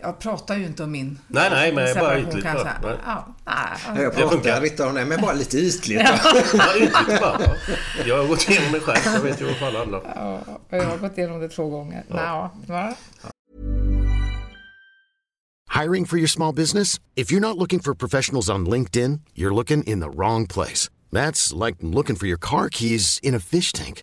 [0.00, 2.66] Jag pratar ju inte om min Nej, nej, men bara ytligt kan jag.
[2.82, 2.96] Nej.
[3.06, 3.34] Ja,
[3.94, 6.00] nej, Jag pratar lite om det, men bara lite ytligt.
[6.00, 7.40] Ja, ytligt bara.
[7.40, 7.54] ja.
[8.06, 10.04] Jag har gått igenom det själv, så jag vet ju vad fan det handlar om.
[10.14, 12.04] ja, jag har gått igenom det två gånger.
[12.08, 12.52] Ja.
[12.68, 12.94] Ja,
[15.82, 17.00] Hiring for your small business?
[17.14, 20.90] If you're not looking for professionals on LinkedIn, you're looking in the wrong place.
[21.12, 24.02] That's like looking for your car keys in a fish tank.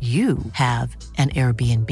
[0.00, 1.90] you have an Airbnb.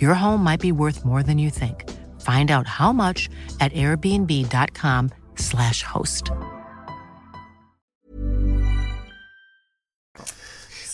[0.00, 1.84] Your home might be worth more than you think.
[2.20, 3.28] Find out how much
[3.60, 6.24] at airbnb.com/slash host.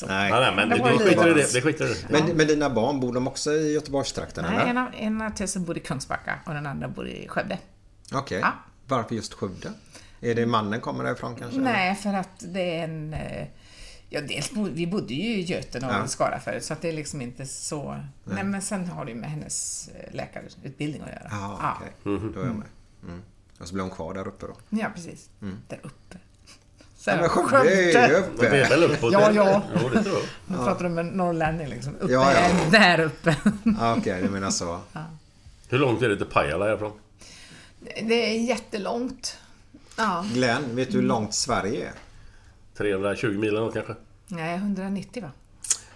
[0.08, 0.30] Nej.
[0.30, 1.60] Ja, nej, men Det det, skiter i det.
[1.62, 1.96] skiter det.
[2.10, 4.66] Men, men dina barn, bor de också i Göteborgstrakten Nej, eller?
[4.70, 7.58] en av, en av tusen bor i Kungsbacka och den andra bor i Skövde.
[8.12, 8.38] Okej.
[8.40, 8.52] Ja.
[8.86, 9.72] Varför just Skövde?
[10.20, 11.60] Är det mannen kommer därifrån kanske?
[11.60, 13.14] Nej, för att det är en...
[13.14, 13.46] eh,
[14.14, 16.06] Ja, dels vi bodde ju i Göten och Ja.
[16.06, 18.00] Skara förut, så att det är liksom inte så...
[18.24, 21.28] Nej, men sen har det ju med hennes eh, läkarutbildning att göra.
[21.30, 21.92] Ja, okej.
[22.34, 22.66] Då är jag med.
[23.08, 23.22] Mm.
[23.60, 24.54] Och så blir hon kvar där uppe då.
[24.78, 25.28] Ja, precis.
[25.68, 26.16] Där uppe.
[27.04, 28.68] Ja, men Sen- Skövde är ju Men det är uppe.
[28.68, 29.12] väl uppåt?
[29.12, 29.62] Ja, ja.
[29.82, 30.22] Jo, det tror jag.
[30.46, 31.94] Nu pratar du med norrlänning liksom.
[32.00, 32.38] Uppe Ja, ja.
[32.38, 33.36] är där uppe.
[33.80, 34.80] Ja, Okej, du menar så.
[35.68, 36.92] Hur långt är det till Pajala härifrån?
[38.02, 39.38] Det är jättelångt.
[39.96, 40.24] Ja.
[40.32, 41.92] Glenn, vet du hur långt Sverige är?
[42.82, 43.94] 320 mil eller kanske?
[44.28, 45.30] Nej, 190 va?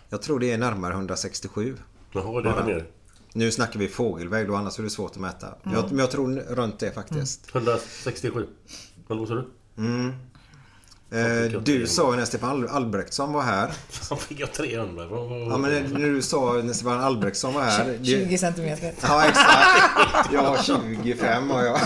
[0.09, 1.77] Jag tror det är närmare 167.
[2.13, 2.87] Jaha, det är mer.
[3.33, 5.55] Nu snackar vi fågelväg då, annars är det svårt att mäta.
[5.63, 7.55] Jag, men jag tror runt det faktiskt.
[7.55, 8.47] 167.
[9.07, 9.45] Vad sa du?
[11.11, 13.71] Eh, du sa ju när Stefan Al- Albrektsson var här.
[14.09, 15.51] Han fick jag 300 ifrån.
[15.51, 17.85] Ja, men när du sa när Stefan Albrektsson var här.
[17.99, 18.93] det- 20 centimeter.
[19.03, 20.29] Ja, exakt.
[20.33, 20.63] Jag har
[21.03, 21.77] 25 har jag.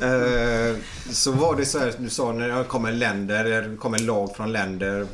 [0.00, 0.76] Eh,
[1.10, 4.52] Så var det så här, du sa när det kommer länder, det kommer lag från
[4.52, 5.06] länder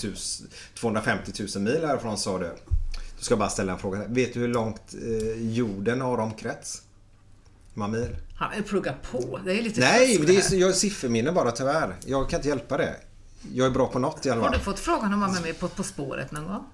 [0.00, 0.48] 2000,
[0.80, 2.50] 250 000 mil härifrån sa du.
[3.18, 4.00] Du ska bara ställa en fråga.
[4.08, 6.82] Vet du hur långt eh, jorden har omkrets?
[7.74, 8.16] Hur många mil?
[8.38, 9.40] Han vill plugga på.
[9.44, 11.94] Det är lite Nej, det är, jag har sifferminne bara tyvärr.
[12.06, 12.96] Jag kan inte hjälpa det.
[13.52, 14.64] Jag är bra på något i alla Har du fall.
[14.64, 16.64] fått frågan om att vara med på På spåret någon gång?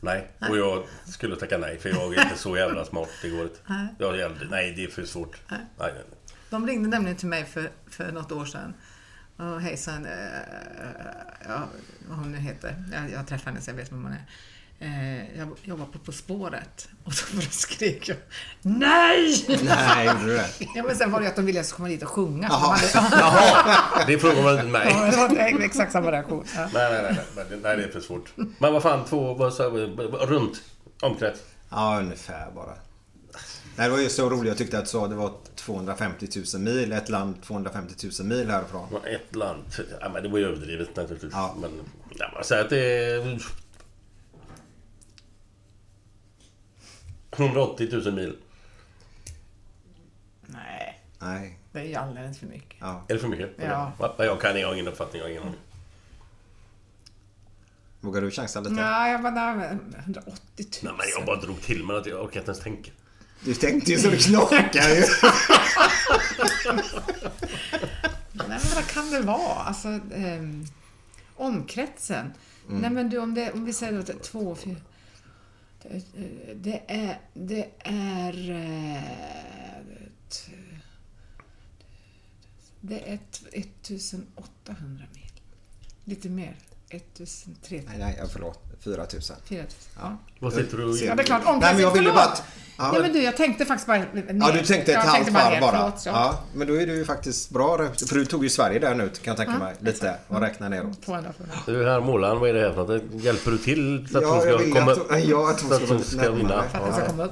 [0.00, 3.08] Nej, och jag skulle tacka nej för jag är inte så jävla smart.
[3.22, 3.88] Det går inte.
[3.98, 5.40] Jag nej, det är för svårt.
[5.48, 6.04] Nej, nej, nej.
[6.50, 8.74] De ringde nämligen till mig för, för något år sedan.
[9.36, 10.12] Och hejsan, eh,
[11.48, 11.68] ja,
[12.08, 12.84] vad hon nu heter.
[12.92, 14.24] Jag, jag träffade henne så jag vet vem hon är.
[14.82, 16.88] Eh, jag jobbar på På spåret.
[17.04, 18.16] Och så bara skrek jag
[18.62, 19.44] Nej!
[19.64, 20.48] Nej, gjorde du det?
[20.74, 22.48] Ja, men sen var det att de ville att jag skulle komma dit och sjunga.
[22.50, 22.78] Jaha.
[22.92, 24.88] De hade, Det frågar man inte mig.
[24.90, 26.44] ja, det var exakt samma reaktion.
[26.54, 26.68] Ja.
[26.74, 28.32] Nej, nej, nej, nej, nej, det är för svårt.
[28.58, 30.62] Men vad fan, två, vad sa runt
[31.02, 31.40] omkrets?
[31.70, 32.74] Ja, ungefär bara.
[33.76, 34.48] Nej, det var ju så roligt.
[34.48, 36.92] Jag tyckte att så det var 250 000 mil.
[36.92, 38.88] Ett land 250 000 mil härifrån.
[39.04, 39.62] Ett land.
[40.00, 41.32] Ja, men det var ju överdrivet naturligtvis.
[41.32, 41.54] Ja.
[41.60, 41.70] Men
[42.18, 43.38] ja, man säger att det är...
[47.32, 48.36] 180 000 mil.
[50.46, 51.58] Nej, Nej.
[51.72, 52.76] det är ju alldeles för mycket.
[52.80, 53.04] Ja.
[53.08, 53.50] Är det för mycket?
[53.56, 53.92] Ja.
[54.18, 55.18] Jag kan, jag har ingen uppfattning.
[55.18, 55.60] Jag har ingen aning.
[58.00, 58.74] Vågar du chansa lite?
[58.74, 60.66] Ja, jag bara, nej, men 180 000.
[60.82, 62.90] Nej, men jag bara drog till mig att jag orkar inte ens tänka.
[63.44, 65.04] Du tänkte ju så det knakar ju.
[68.32, 69.54] Nej, men vad kan det vara?
[69.54, 70.64] Alltså, ehm,
[71.36, 72.32] omkretsen.
[72.68, 74.76] Nej, men du, om, det, om vi säger att det är två, fyra...
[75.82, 77.20] Det, det är...
[77.34, 78.32] Det är...
[82.80, 83.18] Det är
[83.52, 85.30] 1800 mil.
[86.04, 86.56] Lite mer.
[86.88, 87.92] 1300.
[87.98, 88.71] Nej, nej, förlåt.
[88.84, 89.36] 4000.
[89.48, 89.66] 4000.
[90.00, 90.16] Ja.
[90.40, 91.42] Vad sitter du och ja, det är klart.
[91.44, 91.76] Nej, Omkretsen.
[91.76, 92.24] men jag ville bara...
[92.24, 92.42] att-
[92.78, 93.98] Ja, Ja, men du, jag tänkte faktiskt bara...
[93.98, 95.76] ja, du tänkte ett jag halvt varv ner, bara.
[95.76, 96.12] Förlåt, ja.
[96.12, 97.78] Ja, men då är du ju faktiskt bra.
[98.08, 99.74] För du tog ju Sverige där nu kan jag tänka mig.
[99.80, 100.14] Lite.
[100.28, 101.02] Och räkna neråt.
[101.04, 101.52] 200 kronor.
[101.66, 103.02] Du här målaren, vad är det här för något?
[103.24, 104.92] Hjälper du till så att hon ska jag komma...
[104.92, 106.64] att, ja, att hon att hon ska vinna.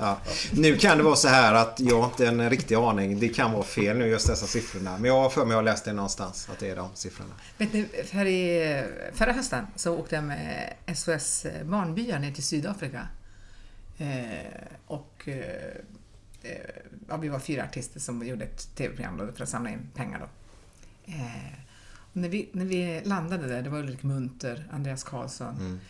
[0.01, 0.19] Ja.
[0.53, 3.21] Nu kan det vara så här att jag har inte en riktig aning.
[3.21, 4.91] Det kan vara fel nu just dessa siffrorna.
[4.99, 7.31] Men jag har för mig att jag läst det någonstans att det är de siffrorna.
[7.59, 8.83] Vet ni, här i,
[9.15, 13.09] förra hösten så åkte jag med SOS Barnbyar ner till Sydafrika.
[13.99, 15.77] Eh, och eh,
[16.43, 16.61] eh,
[17.09, 20.19] ja, vi var fyra artister som gjorde ett tv-program för att samla in pengar.
[20.19, 20.27] Då.
[21.13, 21.53] Eh,
[22.13, 25.81] när, vi, när vi landade där, det var Ulrik Munter, Andreas Karlsson,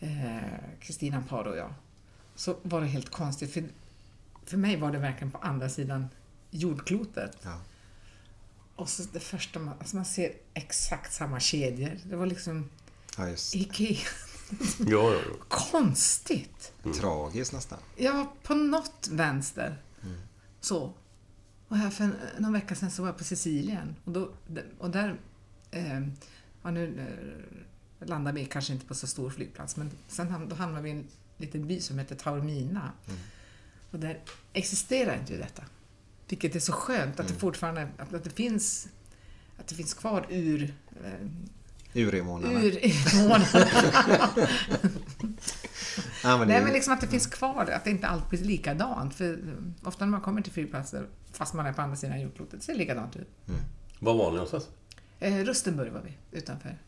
[0.00, 0.36] eh,
[0.80, 1.74] Kristina Amparo och jag.
[2.34, 3.64] Så var det helt konstigt, för,
[4.46, 6.08] för mig var det verkligen på andra sidan
[6.50, 7.38] jordklotet.
[7.42, 7.60] Ja.
[8.76, 11.98] Och så det första man, alltså man ser exakt samma kedjor.
[12.04, 12.70] Det var liksom
[13.16, 13.28] Ja.
[13.54, 13.98] Ikea.
[14.78, 15.36] Ja, ja, ja.
[15.48, 16.72] Konstigt.
[17.00, 17.78] Tragiskt nästan.
[17.96, 19.76] Ja, på något vänster.
[20.60, 20.92] Så.
[21.68, 23.96] Och här för någon vecka sedan så var jag på Sicilien.
[24.04, 24.30] Och, då,
[24.78, 25.20] och där...
[25.70, 26.00] Eh,
[26.62, 26.98] ja, nu
[28.00, 30.88] eh, landar vi kanske inte på så stor flygplats, men sen ham- då hamnade vi
[30.90, 32.92] i en liten by som heter Taormina.
[33.90, 34.20] Och där
[34.52, 35.62] existerar inte detta.
[36.28, 38.88] Vilket är så skönt att det fortfarande att, att det finns
[39.58, 41.12] att det finns kvar ur eh,
[41.94, 42.60] Urinvånarna.
[42.62, 43.46] ur invånarna.
[46.22, 48.48] Ja, men det Nej, men liksom att det finns kvar, att det inte alltid blir
[48.48, 49.14] likadant.
[49.14, 52.62] För eh, ofta när man kommer till flygplatser, fast man är på andra sidan jordklotet,
[52.62, 53.28] ser det likadant ut.
[53.98, 54.68] Var var ni någonstans?
[55.20, 56.78] Eh, Rustenburg var vi, utanför.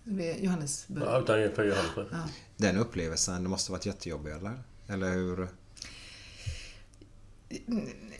[0.40, 1.02] Johannesburg.
[1.06, 2.06] Ja, utanför Johannesburg.
[2.12, 2.18] Ja.
[2.56, 4.62] Den upplevelsen, det måste varit jättejobbig eller?
[4.88, 5.48] Eller hur?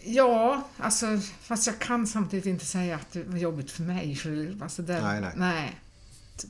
[0.05, 1.07] Ja, alltså,
[1.41, 4.15] fast jag kan samtidigt inte säga att det var jobbigt för mig.
[4.17, 5.69] För, alltså, där, Nej, nej.
[5.69, 5.77] T-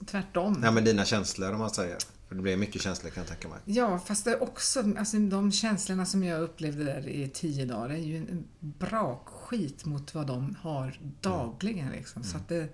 [0.07, 0.61] Tvärtom.
[0.63, 1.97] Ja men dina känslor om man säger.
[2.29, 3.59] För det blir mycket känslor kan jag tänka mig.
[3.65, 7.91] Ja, fast det är också, alltså de känslorna som jag upplevde där i tio dagar
[7.91, 11.91] är ju en bra skit mot vad de har dagligen.
[11.93, 12.25] Liksom.
[12.25, 12.69] Så att det,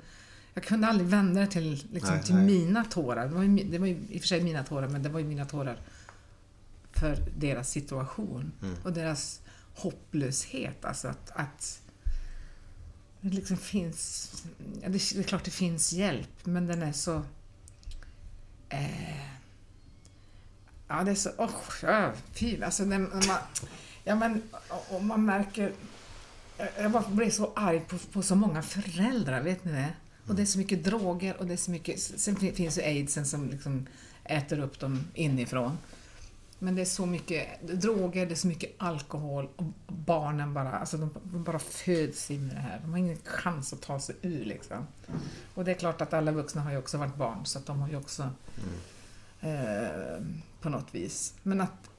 [0.54, 2.44] jag kunde aldrig vända det till, liksom, Nej, till nej.
[2.44, 3.28] mina tårar.
[3.28, 5.20] Det var, ju, det var ju i och för sig mina tårar, men det var
[5.20, 5.80] ju mina tårar
[6.92, 8.52] för deras situation
[8.84, 9.40] och deras
[9.74, 10.84] hopplöshet.
[10.84, 11.81] Alltså att, att
[13.22, 14.32] det liksom finns...
[14.82, 17.22] Ja, det, det är klart det finns hjälp, men den är så...
[18.68, 19.26] Eh,
[20.88, 21.30] ja, det är så...
[21.30, 21.50] Oh,
[21.82, 23.38] ja, fy, alltså när, man...
[24.04, 24.42] Ja, men
[24.88, 25.72] och man märker...
[26.78, 29.92] Jag bara blir så arg på, på så många föräldrar, vet ni det?
[30.26, 32.00] Och det är så mycket droger och det är så mycket...
[32.00, 33.86] Sen finns ju aidsen som liksom
[34.24, 35.78] äter upp dem inifrån.
[36.62, 40.96] Men det är så mycket droger, det är så mycket alkohol och barnen bara, alltså
[40.96, 42.80] de, de bara föds in i det här.
[42.82, 44.86] De har ingen chans att ta sig ur liksom.
[45.54, 47.80] Och det är klart att alla vuxna har ju också varit barn så att de
[47.80, 48.30] har ju också
[49.40, 50.22] eh,
[50.60, 51.34] på något vis.
[51.42, 51.90] Men att,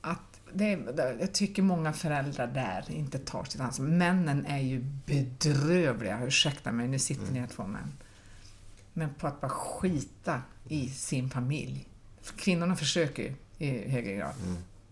[0.00, 3.86] att det är, jag tycker många föräldrar där inte tar sitt ansvar.
[3.86, 7.92] Männen är ju bedrövliga, ursäkta mig, nu sitter ni här två män.
[8.92, 11.88] Men på att bara skita i sin familj.
[12.36, 14.34] Kvinnorna försöker ju i högre grad.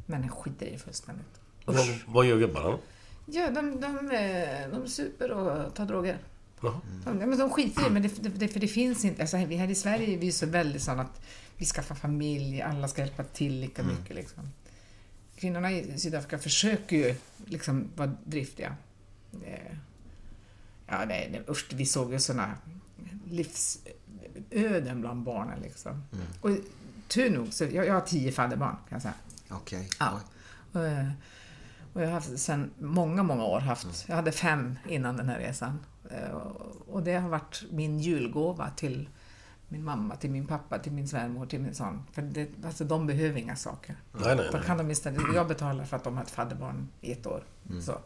[0.06, 1.40] Männen skiter i det fullständigt.
[1.64, 1.76] Vad,
[2.06, 2.78] vad gör gubbarna?
[3.26, 6.18] Ja, de, de, eh, de super och tar droger.
[6.62, 6.80] Jaha.
[7.04, 9.22] De, men de skiter i men det, det, det, för det finns inte.
[9.22, 11.20] Alltså, vi här i Sverige är vi så väldigt sådana att
[11.56, 14.16] vi skaffar familj, alla ska hjälpa till lika mycket.
[14.16, 14.42] Liksom.
[15.36, 17.14] Kvinnorna i Sydafrika försöker ju
[17.46, 18.76] liksom vara driftiga.
[20.86, 22.54] Ja, nej, nej, usch, vi såg ju sådana
[23.30, 25.60] livsöden bland barnen.
[25.62, 26.02] Liksom.
[26.40, 26.50] Och
[27.08, 29.14] tur nog, så jag, jag har tio fadderbarn kan jag säga.
[29.50, 29.88] Okej.
[30.00, 30.20] Ja.
[30.72, 31.08] Och, eh,
[31.92, 35.38] och jag har haft sedan många, många år haft, jag hade fem innan den här
[35.38, 35.78] resan.
[36.10, 36.30] Eh,
[36.88, 39.08] Och det har varit min julgåva till
[39.68, 42.02] min mamma, till min pappa, till min svärmor, till min son.
[42.12, 43.96] För det, alltså, de behöver inga saker.
[44.12, 44.66] Nej, nej, Då nej.
[44.66, 47.42] kan de istället, jag betalar för att de har ett fadderbarn i ett år.
[47.86, 47.98] Så.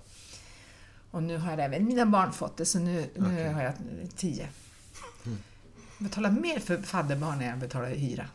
[1.10, 3.72] Och nu har även mina barn fått det, så nu, nu har jag
[4.16, 4.48] tio.
[5.98, 8.26] Jag betalar mer för fadderbarn än jag betalar hyra.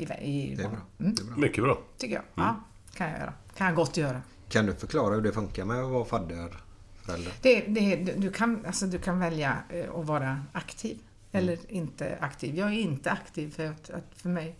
[0.00, 0.78] I, i, Det är bra.
[1.00, 1.36] Mm, Det är bra.
[1.36, 1.78] Mycket bra.
[1.98, 2.24] tycker jag.
[2.34, 2.60] Ja,
[2.94, 3.32] kan jag göra.
[3.56, 4.22] Kan jag gott göra.
[4.48, 7.32] Kan du förklara hur det funkar med att vara fadderförälder?
[7.42, 10.98] Det, det, du, kan, alltså, du kan välja eh, att vara aktiv
[11.32, 12.56] eller inte aktiv.
[12.56, 14.56] Jag är inte aktiv för att, att för mig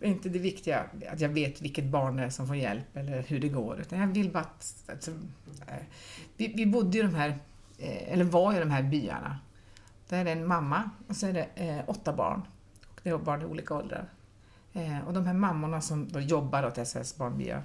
[0.00, 3.22] är inte det viktiga att jag vet vilket barn det är som får hjälp eller
[3.22, 3.80] hur det går.
[3.80, 4.74] Utan jag vill bara att...
[4.88, 5.10] Alltså,
[6.36, 7.38] vi, vi bodde i de här,
[7.78, 9.38] eh, eller var i de här byarna.
[10.08, 12.42] Där är det en mamma och så är det eh, åtta barn.
[12.94, 14.08] Och det är barn i olika åldrar.
[14.72, 17.62] Eh, och de här mammorna som då jobbar åt SOS Barnbyar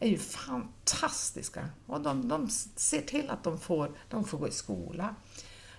[0.00, 1.68] är ju fantastiska.
[1.86, 5.14] Och de, de ser till att de får, de får gå i skola,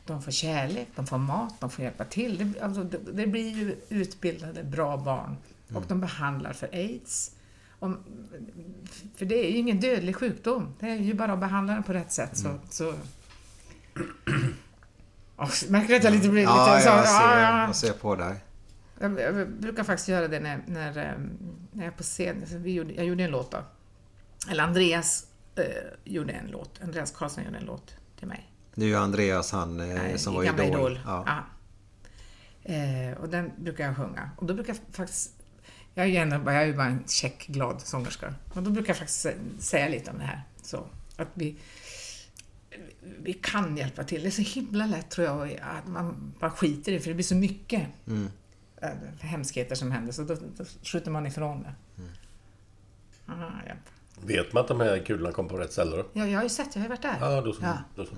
[0.05, 2.37] de får kärlek, de får mat, de får hjälpa till.
[2.53, 5.37] Det, alltså, det, det blir ju utbildade, bra barn.
[5.73, 7.31] Och de behandlar för aids.
[7.79, 7.97] Om,
[9.15, 10.73] för det är ju ingen dödlig sjukdom.
[10.79, 12.37] Det är ju bara att behandla den på rätt sätt.
[12.37, 12.93] Så, så...
[15.37, 17.61] Oh, märker du att jag lite blir lite Ja, så, jag ser, ja, ja.
[17.61, 18.35] jag ser på dig.
[19.01, 21.19] Jag, jag brukar faktiskt göra det när, när, eh,
[21.71, 22.43] när jag är på scen.
[22.47, 23.57] Så vi gjorde, jag gjorde en låt då.
[24.49, 25.63] Eller Andreas eh,
[26.03, 26.79] gjorde en låt.
[26.83, 28.51] Andreas Karlsson gjorde en låt till mig.
[28.75, 30.99] Det är ju Andreas han eh, Nej, som var gamla idol.
[31.05, 31.43] Ja.
[32.63, 34.29] Eh, och den brukar jag sjunga.
[34.37, 35.31] Och då brukar jag faktiskt...
[35.93, 38.33] Jag är ju, ändå, jag är ju bara en check, glad sångerska.
[38.53, 40.41] Men då brukar jag faktiskt sä- säga lite om det här.
[40.63, 40.85] Så,
[41.17, 41.55] att vi,
[43.23, 44.21] vi kan hjälpa till.
[44.21, 47.23] Det är så himla lätt tror jag att man bara skiter i för det blir
[47.23, 48.13] så mycket eh,
[49.19, 51.73] hemskheter som händer så då, då skjuter man ifrån det.
[53.31, 53.73] Aha, ja.
[54.25, 56.05] Vet man att de här kulorna kom på rätt ställe då?
[56.13, 57.17] Ja, jag har ju sett, jag har ju varit där.
[57.21, 57.63] Ja, då så.
[57.63, 57.77] Ja.
[57.95, 58.15] Då så.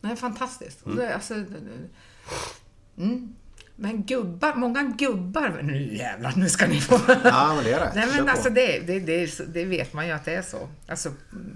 [0.00, 0.82] Nej, fantastiskt.
[0.82, 3.34] Och det, alltså, det- det- mm.
[3.76, 7.00] Men gubbar, många gubbar, nu jävlar, nu ska ni få...
[7.24, 7.94] Ja, men det är rätt.
[7.94, 10.68] Nej men alltså det, det, det, det vet man ju att det är så.
[10.88, 11.10] Alltså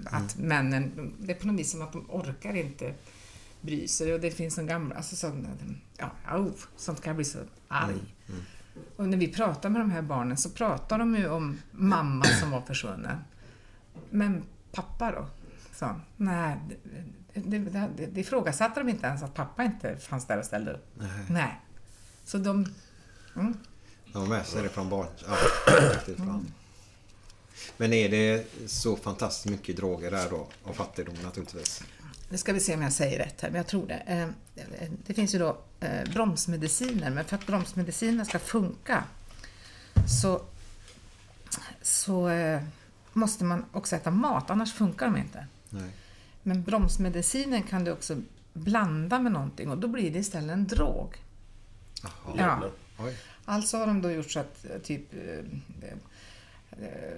[0.05, 2.93] att männen, det är på något vis som att de orkar inte
[3.67, 5.47] bry sig och det finns en gamla, alltså sån,
[5.97, 8.15] ja, au, sånt kan jag bli så arg.
[8.95, 12.51] Och när vi pratar med de här barnen så pratar de ju om mamma som
[12.51, 13.17] var försvunnen.
[14.09, 15.27] Men pappa då?
[15.79, 16.01] han.
[16.17, 16.57] Nej,
[17.33, 20.71] det, det, det, det, ifrågasatte de inte ens att pappa inte fanns där och ställde
[20.73, 20.85] upp.
[21.29, 21.61] Nej.
[22.25, 22.73] Så de...
[23.35, 23.57] Mm.
[24.13, 25.07] De har med sig det från barn.
[25.27, 25.37] Ja,
[26.17, 26.41] bra.
[27.77, 30.47] Men är det så fantastiskt mycket droger där då?
[30.63, 31.83] Och fattigdom naturligtvis.
[32.29, 33.95] Nu ska vi se om jag säger rätt här, men jag tror det.
[34.05, 34.27] Eh,
[35.05, 39.03] Det finns ju då eh, bromsmediciner, men för att bromsmediciner ska funka
[40.21, 40.41] så,
[41.81, 42.61] så eh,
[43.13, 45.47] måste man också äta mat, annars funkar de inte.
[45.69, 45.89] Nej.
[46.43, 48.21] Men bromsmedicinen kan du också
[48.53, 51.15] blanda med någonting och då blir det istället en drog.
[52.37, 52.63] Ja.
[52.99, 53.17] Oj.
[53.45, 55.13] Alltså har de då gjort så att typ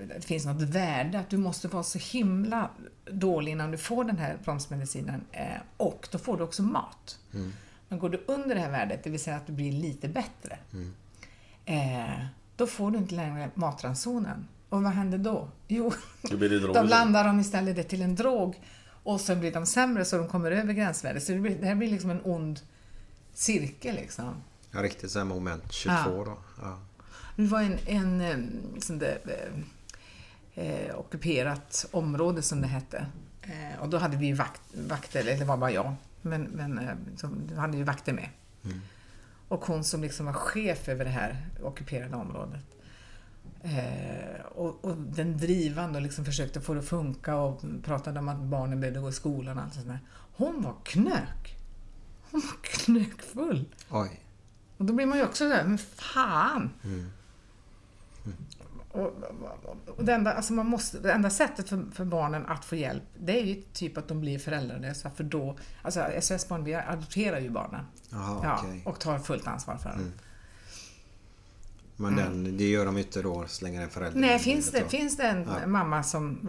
[0.07, 2.69] det finns något värde, att du måste vara så himla
[3.11, 5.45] dålig innan du får den här bromsmedicinen eh,
[5.77, 7.19] och då får du också mat.
[7.87, 10.57] Men går du under det här värdet, det vill säga att du blir lite bättre,
[11.65, 14.47] eh, då får du inte längre matransonen.
[14.69, 15.49] Och vad händer då?
[15.67, 15.91] Jo,
[16.21, 18.61] Då blir då blandar de istället det till en drog
[19.03, 21.23] och sen blir de sämre så de kommer över gränsvärdet.
[21.23, 22.59] Så det, blir, det här blir liksom en ond
[23.33, 24.33] cirkel liksom.
[24.71, 26.23] Ja, riktigt så moment 22 Ja.
[26.25, 26.37] då.
[26.61, 26.79] Ja.
[27.39, 28.37] Det var en, en eh,
[28.81, 33.05] sån där, eh, eh, ockuperat område som det hette.
[33.41, 36.79] Eh, och då hade vi ju vakt, vakter, eller det var bara jag, men, men
[36.79, 38.29] eh, som, hade vi vakter med.
[39.47, 42.61] Och hon som liksom var chef över det här ockuperade området.
[43.61, 48.29] Eh, och, och den drivande och liksom försökte få det att funka och pratade om
[48.29, 49.99] att barnen behövde gå i skolan och allt sånt där.
[50.35, 51.57] Hon var knök.
[52.31, 53.65] Hon var knökfull.
[53.89, 54.19] Oj.
[54.77, 56.69] Och då blir man ju också såhär, men fan!
[56.83, 56.89] Och,
[58.91, 59.13] och,
[59.97, 63.03] och det, enda, alltså man måste, det enda sättet för, för barnen att få hjälp,
[63.19, 65.57] det är ju typ att de blir föräldralösa, för då...
[65.81, 67.85] Alltså SOS-barn, vi adopterar ju barnen.
[68.09, 68.81] Jaha, ja, okej.
[68.85, 70.11] Och tar fullt ansvar för dem.
[71.95, 74.87] Men den, det gör de inte då, slänger en förälder Nej, finns det, då?
[74.87, 75.67] finns det en Ja.
[75.67, 76.39] mamma som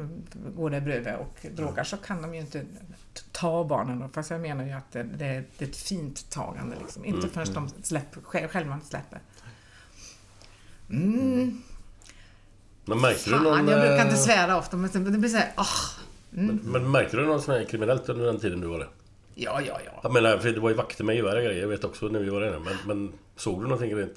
[0.57, 2.66] går där bredvid och drogar så kan de ju inte
[3.33, 3.99] ta barnen.
[3.99, 4.09] Då.
[4.09, 6.76] Fast jag menar ju att det, det, är, ett fint tagande.
[6.81, 7.05] Liksom.
[7.05, 9.20] Inte förrän de släpper, själv- själva släpper.
[10.91, 11.62] Mm.
[12.91, 13.57] Men märkte du någon...
[13.57, 15.64] Fan, jag brukar inte eh, svära ofta, men det blir såhär, ah,
[16.30, 18.88] Men, men märkte du något sånt här kriminellt under den tiden du var där?
[19.34, 20.01] ja, ja, ja.
[20.03, 21.61] Jag menar, för det var ju vakter med gevär och grejer.
[21.61, 22.59] Jag vet också när vi var där.
[22.59, 24.14] Men, men såg du någonting rent?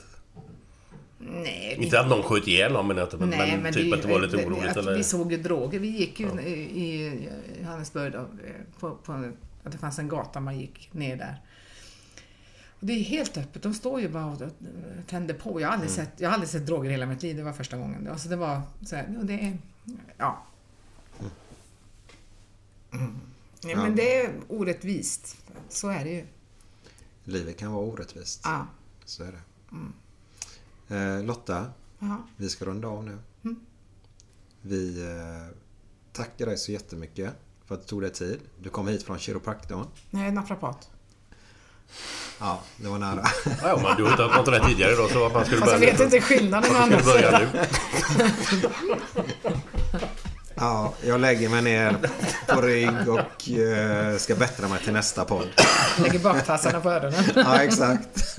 [1.18, 4.02] Nej, Inte att någon sköt ihjäl någon, men, att, men, nej, men typ det- att
[4.02, 4.96] det var lite det- oroligt eller?
[4.98, 5.80] Vi såg ju droger.
[5.80, 6.52] Vi gick ju i,
[6.84, 7.30] i
[7.62, 8.26] Johannesburg då, eh,
[8.80, 9.32] på, på,
[9.64, 11.36] att det fanns en gata man gick ner där.
[12.86, 13.64] Det är helt öppet.
[13.64, 14.42] De står ju bara och
[15.08, 15.62] tänder på.
[15.62, 16.06] Jag har aldrig, Mm.
[16.06, 17.36] sett, jag har aldrig sett droger i hela mitt liv.
[17.38, 18.08] Det var första gången.
[18.08, 19.58] Alltså det var så här, det är...
[20.18, 20.44] Ja.
[22.92, 23.12] Mm.
[23.62, 25.38] Ja, men det är orättvist.
[25.70, 26.26] Så är det ju.
[27.24, 28.42] Livet kan vara orättvist.
[28.44, 28.68] Ja.
[29.06, 30.96] Så är det.
[30.96, 31.66] Eh, Lotta,
[32.00, 32.18] Ja.
[32.38, 33.18] vi ska runda av nu.
[33.44, 33.60] Mm.
[34.62, 35.56] Vi eh,
[36.12, 37.34] tackar dig så jättemycket
[37.66, 38.40] för att du tog dig tid.
[38.62, 39.86] Du kom hit från kiropraktorn.
[40.12, 40.90] Är naprapat.
[42.40, 43.24] Ja, det var nära.
[43.64, 45.60] Ja, men du har inte haft något rätt tidigare då, så vad fan ska du
[45.62, 47.48] Fast jag börja vet inte skillnaden du börja nu?
[50.56, 51.96] Ja, jag lägger mig ner
[52.48, 55.48] på rygg och eh, ska bättra mig till nästa podd.
[56.04, 57.24] Lägger baktassarna på öronen.
[57.36, 58.38] Ja, exakt.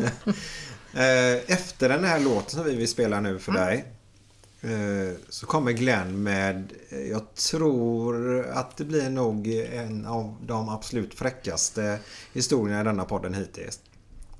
[0.96, 3.84] Eh, Efter den här låten som vi vill spela nu för dig eh,
[4.64, 10.68] Eh, så kommer Glenn med, eh, jag tror att det blir nog en av de
[10.68, 11.98] absolut fräckaste
[12.32, 13.80] historierna i denna podden hittills.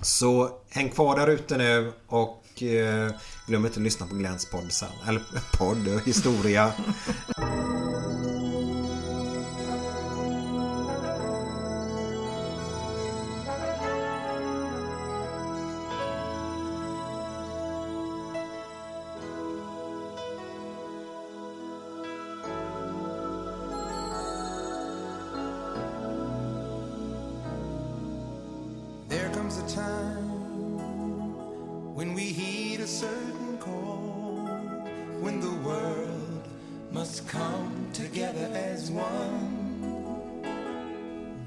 [0.01, 3.11] Så häng kvar där ute nu och eh,
[3.47, 4.89] glöm inte att lyssna på Glenns podd sen.
[5.07, 5.23] Eller
[5.57, 6.73] podd, historia.
[29.45, 30.25] Comes a time
[31.93, 34.47] when we heed a certain call,
[35.21, 36.47] when the world
[36.91, 40.41] must come together as one.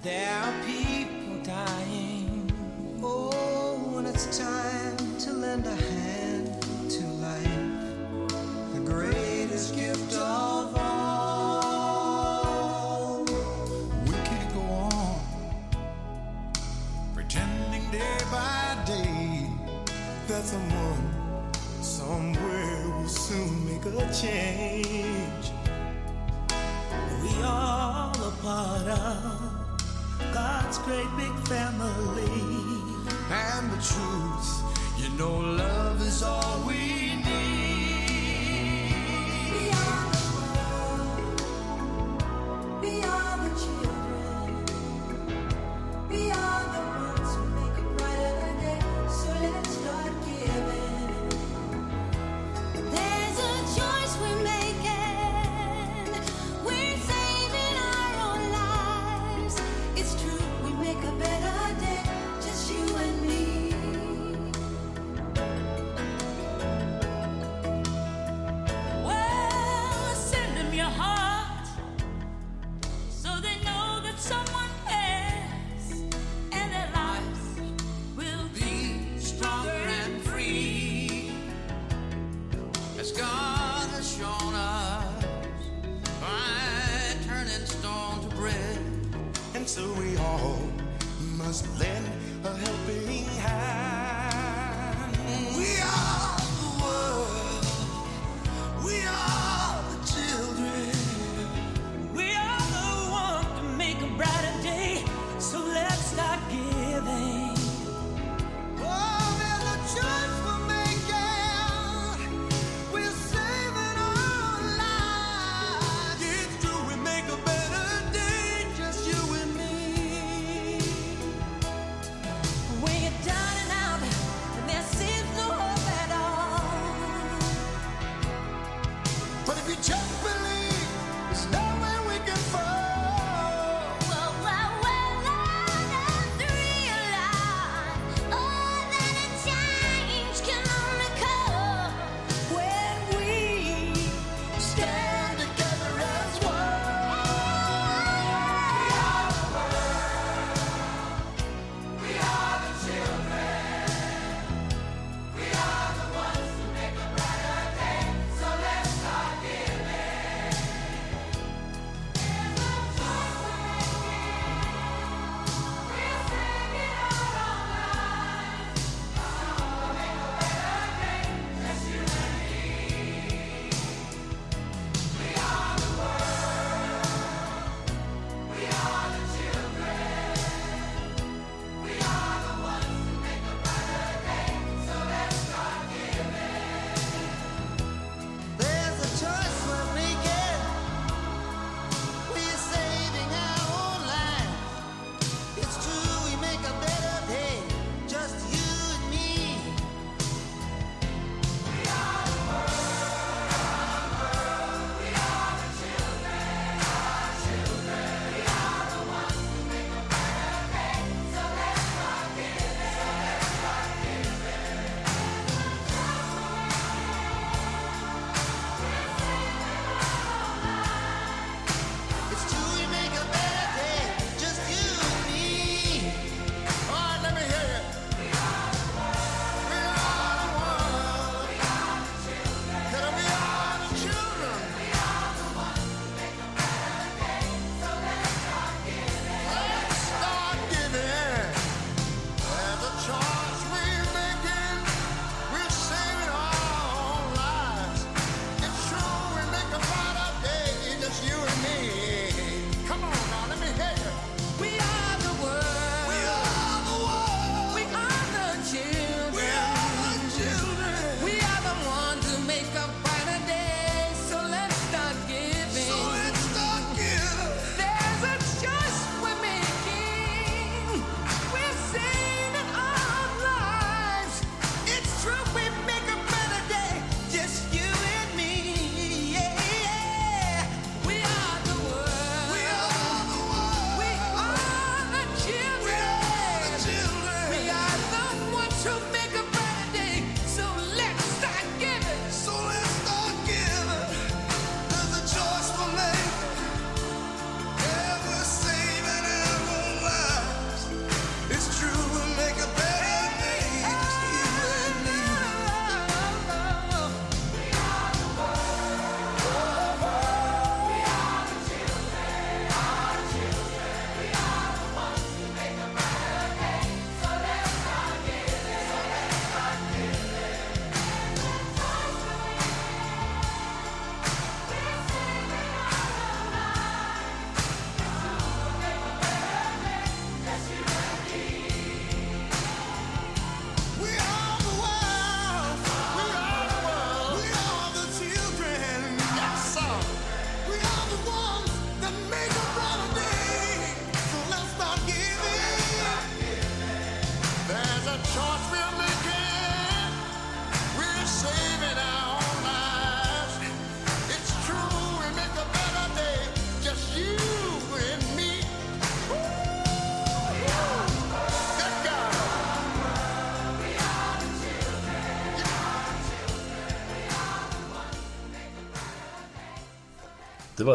[0.05, 0.78] There are people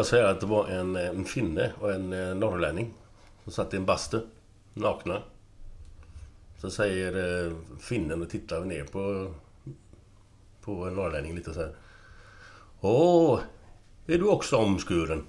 [0.02, 2.94] Så här att det var en, eh, en finne och en eh, norrlänning
[3.44, 4.20] som satt i en bastu,
[4.74, 5.22] nakna.
[6.60, 9.34] Så säger eh, finnen och tittar ner på,
[10.60, 11.74] på norrlänningen lite så här.
[12.80, 13.40] Åh,
[14.06, 15.24] är du också omskuren?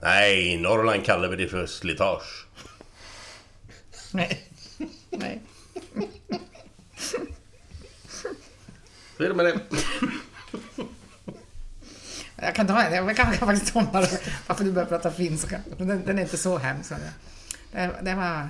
[0.00, 2.46] Nej, i Norrland kallar vi det för slitage.
[4.12, 4.48] Nej.
[5.10, 5.42] Nej.
[9.16, 9.60] Så är det med det.
[12.42, 14.06] Jag kan ta en, jag kan, kan faktiskt ta bara
[14.46, 15.60] varför du börjar prata finska.
[15.78, 16.92] Den, den är inte så hemsk.
[17.72, 18.48] Det, det var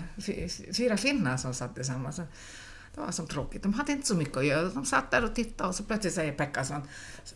[0.72, 2.16] fyra finnar som satt tillsammans.
[2.94, 3.62] Det var så tråkigt.
[3.62, 4.68] De hade inte så mycket att göra.
[4.68, 6.82] De satt där och tittade och så plötsligt säger Pekka så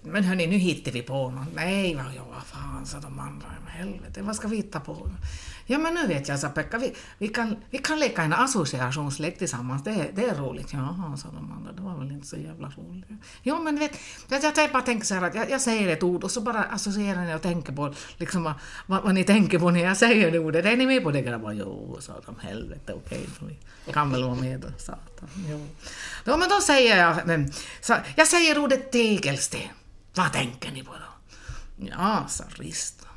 [0.03, 1.49] Men hörni, nu hittar vi på något.
[1.55, 3.47] Nej, vad, ja, vad fan, sa de andra.
[3.67, 5.11] Helvete, vad ska vi hitta på?
[5.67, 6.79] Ja, men nu vet jag, sa Pekka.
[6.79, 9.85] Vi, vi, kan, vi kan leka en associationslek tillsammans.
[9.85, 10.73] Det, är- det är roligt.
[10.73, 11.73] Jaha, sa de andra.
[11.73, 13.05] Det var väl inte så jävla roligt.
[13.43, 13.93] Jo, men vet,
[14.29, 16.63] jag, jag bara tänker så här att jag, jag säger ett ord och så bara
[16.65, 18.55] associerar ni och tänker på liksom, vad,
[18.87, 20.65] vad, vad ni tänker på när jag säger det ordet.
[20.65, 21.53] Är ni med på det grabbar?
[21.53, 22.37] Jo, sa de.
[22.41, 23.29] Helvete, okej.
[23.87, 25.29] vi kan väl vara med då, satan.
[25.49, 25.67] Jo.
[26.25, 29.61] Då, men då säger jag, men, så, jag säger ordet tegelsten.
[30.15, 31.35] Vad tänker ni på då?
[31.99, 33.09] Ja, sa Ristan.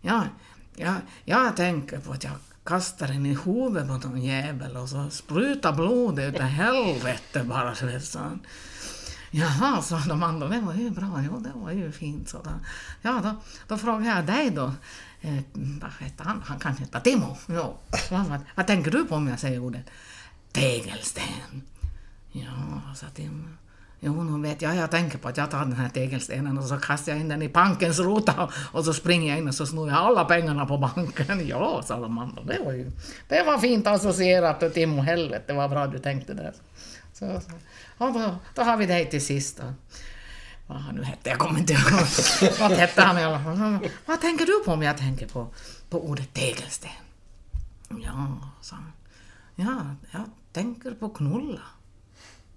[0.00, 0.24] Ja,
[0.78, 2.32] jag, jag tänker på att jag
[2.64, 7.74] kastar den i huvudet på någon jävel och så sprutar blodet utav helvete bara.
[7.74, 8.40] så vet, han.
[9.30, 12.28] Jaha, sa de andra, det var ju bra, jo, det var ju fint.
[12.28, 12.50] Så då,
[13.02, 13.34] ja, då,
[13.68, 14.72] då frågar jag dig då,
[15.20, 16.42] eh, vad heter han?
[16.46, 17.36] Han kan heta Timo.
[17.46, 17.78] Jo.
[18.10, 19.90] Vad, vad, vad tänker du på om jag säger ordet
[20.52, 21.62] tegelsten?
[22.32, 23.48] Ja, sa Timo.
[24.00, 26.76] Jo, nu vet jag, jag tänker på att jag tar den här tegelstenen och så
[26.76, 28.50] kastar jag in den i bankens ruta.
[28.72, 31.46] och så springer jag in och så snor jag alla pengarna på banken.
[31.48, 32.90] Ja, sa de andra, det var ju
[33.28, 36.52] det var fint associerat till Timo, helvete, det var bra du tänkte där.
[37.12, 37.50] Så, så.
[37.98, 39.72] Då, då har vi dig till sist då.
[40.66, 42.06] Vad han nu hette, jag kommer inte ihåg.
[42.60, 43.78] Vad hette han i alla fall?
[44.06, 45.46] Vad tänker du på om jag tänker på,
[45.90, 46.90] på ordet tegelsten?
[47.88, 48.92] Ja, sa han.
[49.54, 51.60] Ja, jag tänker på knulla.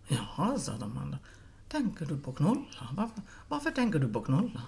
[0.08, 1.18] Jaha, sa de andra.
[1.72, 2.88] Tänker du på knulla?
[2.92, 4.62] Varför, varför tänker du på knulla?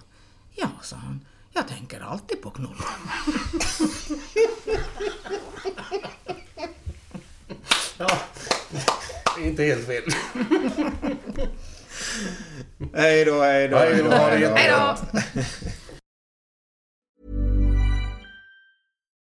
[0.54, 1.20] Ja, sa han.
[1.52, 2.74] Jag tänker alltid på knulla.
[7.98, 8.08] Ja,
[9.40, 10.02] inte helt fel.
[12.94, 13.76] Hej då, hej då.
[13.76, 14.96] Hej då,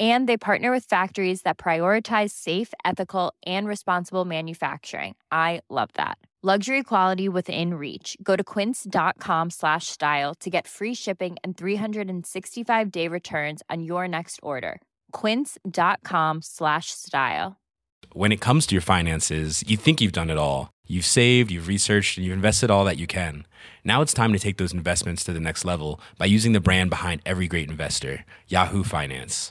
[0.00, 5.14] And they partner with factories that prioritize safe, ethical, and responsible manufacturing.
[5.30, 6.18] I love that.
[6.46, 8.18] Luxury quality within reach.
[8.22, 14.06] Go to quince.com slash style to get free shipping and 365 day returns on your
[14.06, 14.82] next order.
[15.12, 17.56] Quince.com slash style.
[18.12, 20.68] When it comes to your finances, you think you've done it all.
[20.86, 23.46] You've saved, you've researched, and you've invested all that you can.
[23.82, 26.90] Now it's time to take those investments to the next level by using the brand
[26.90, 29.50] behind every great investor, Yahoo Finance.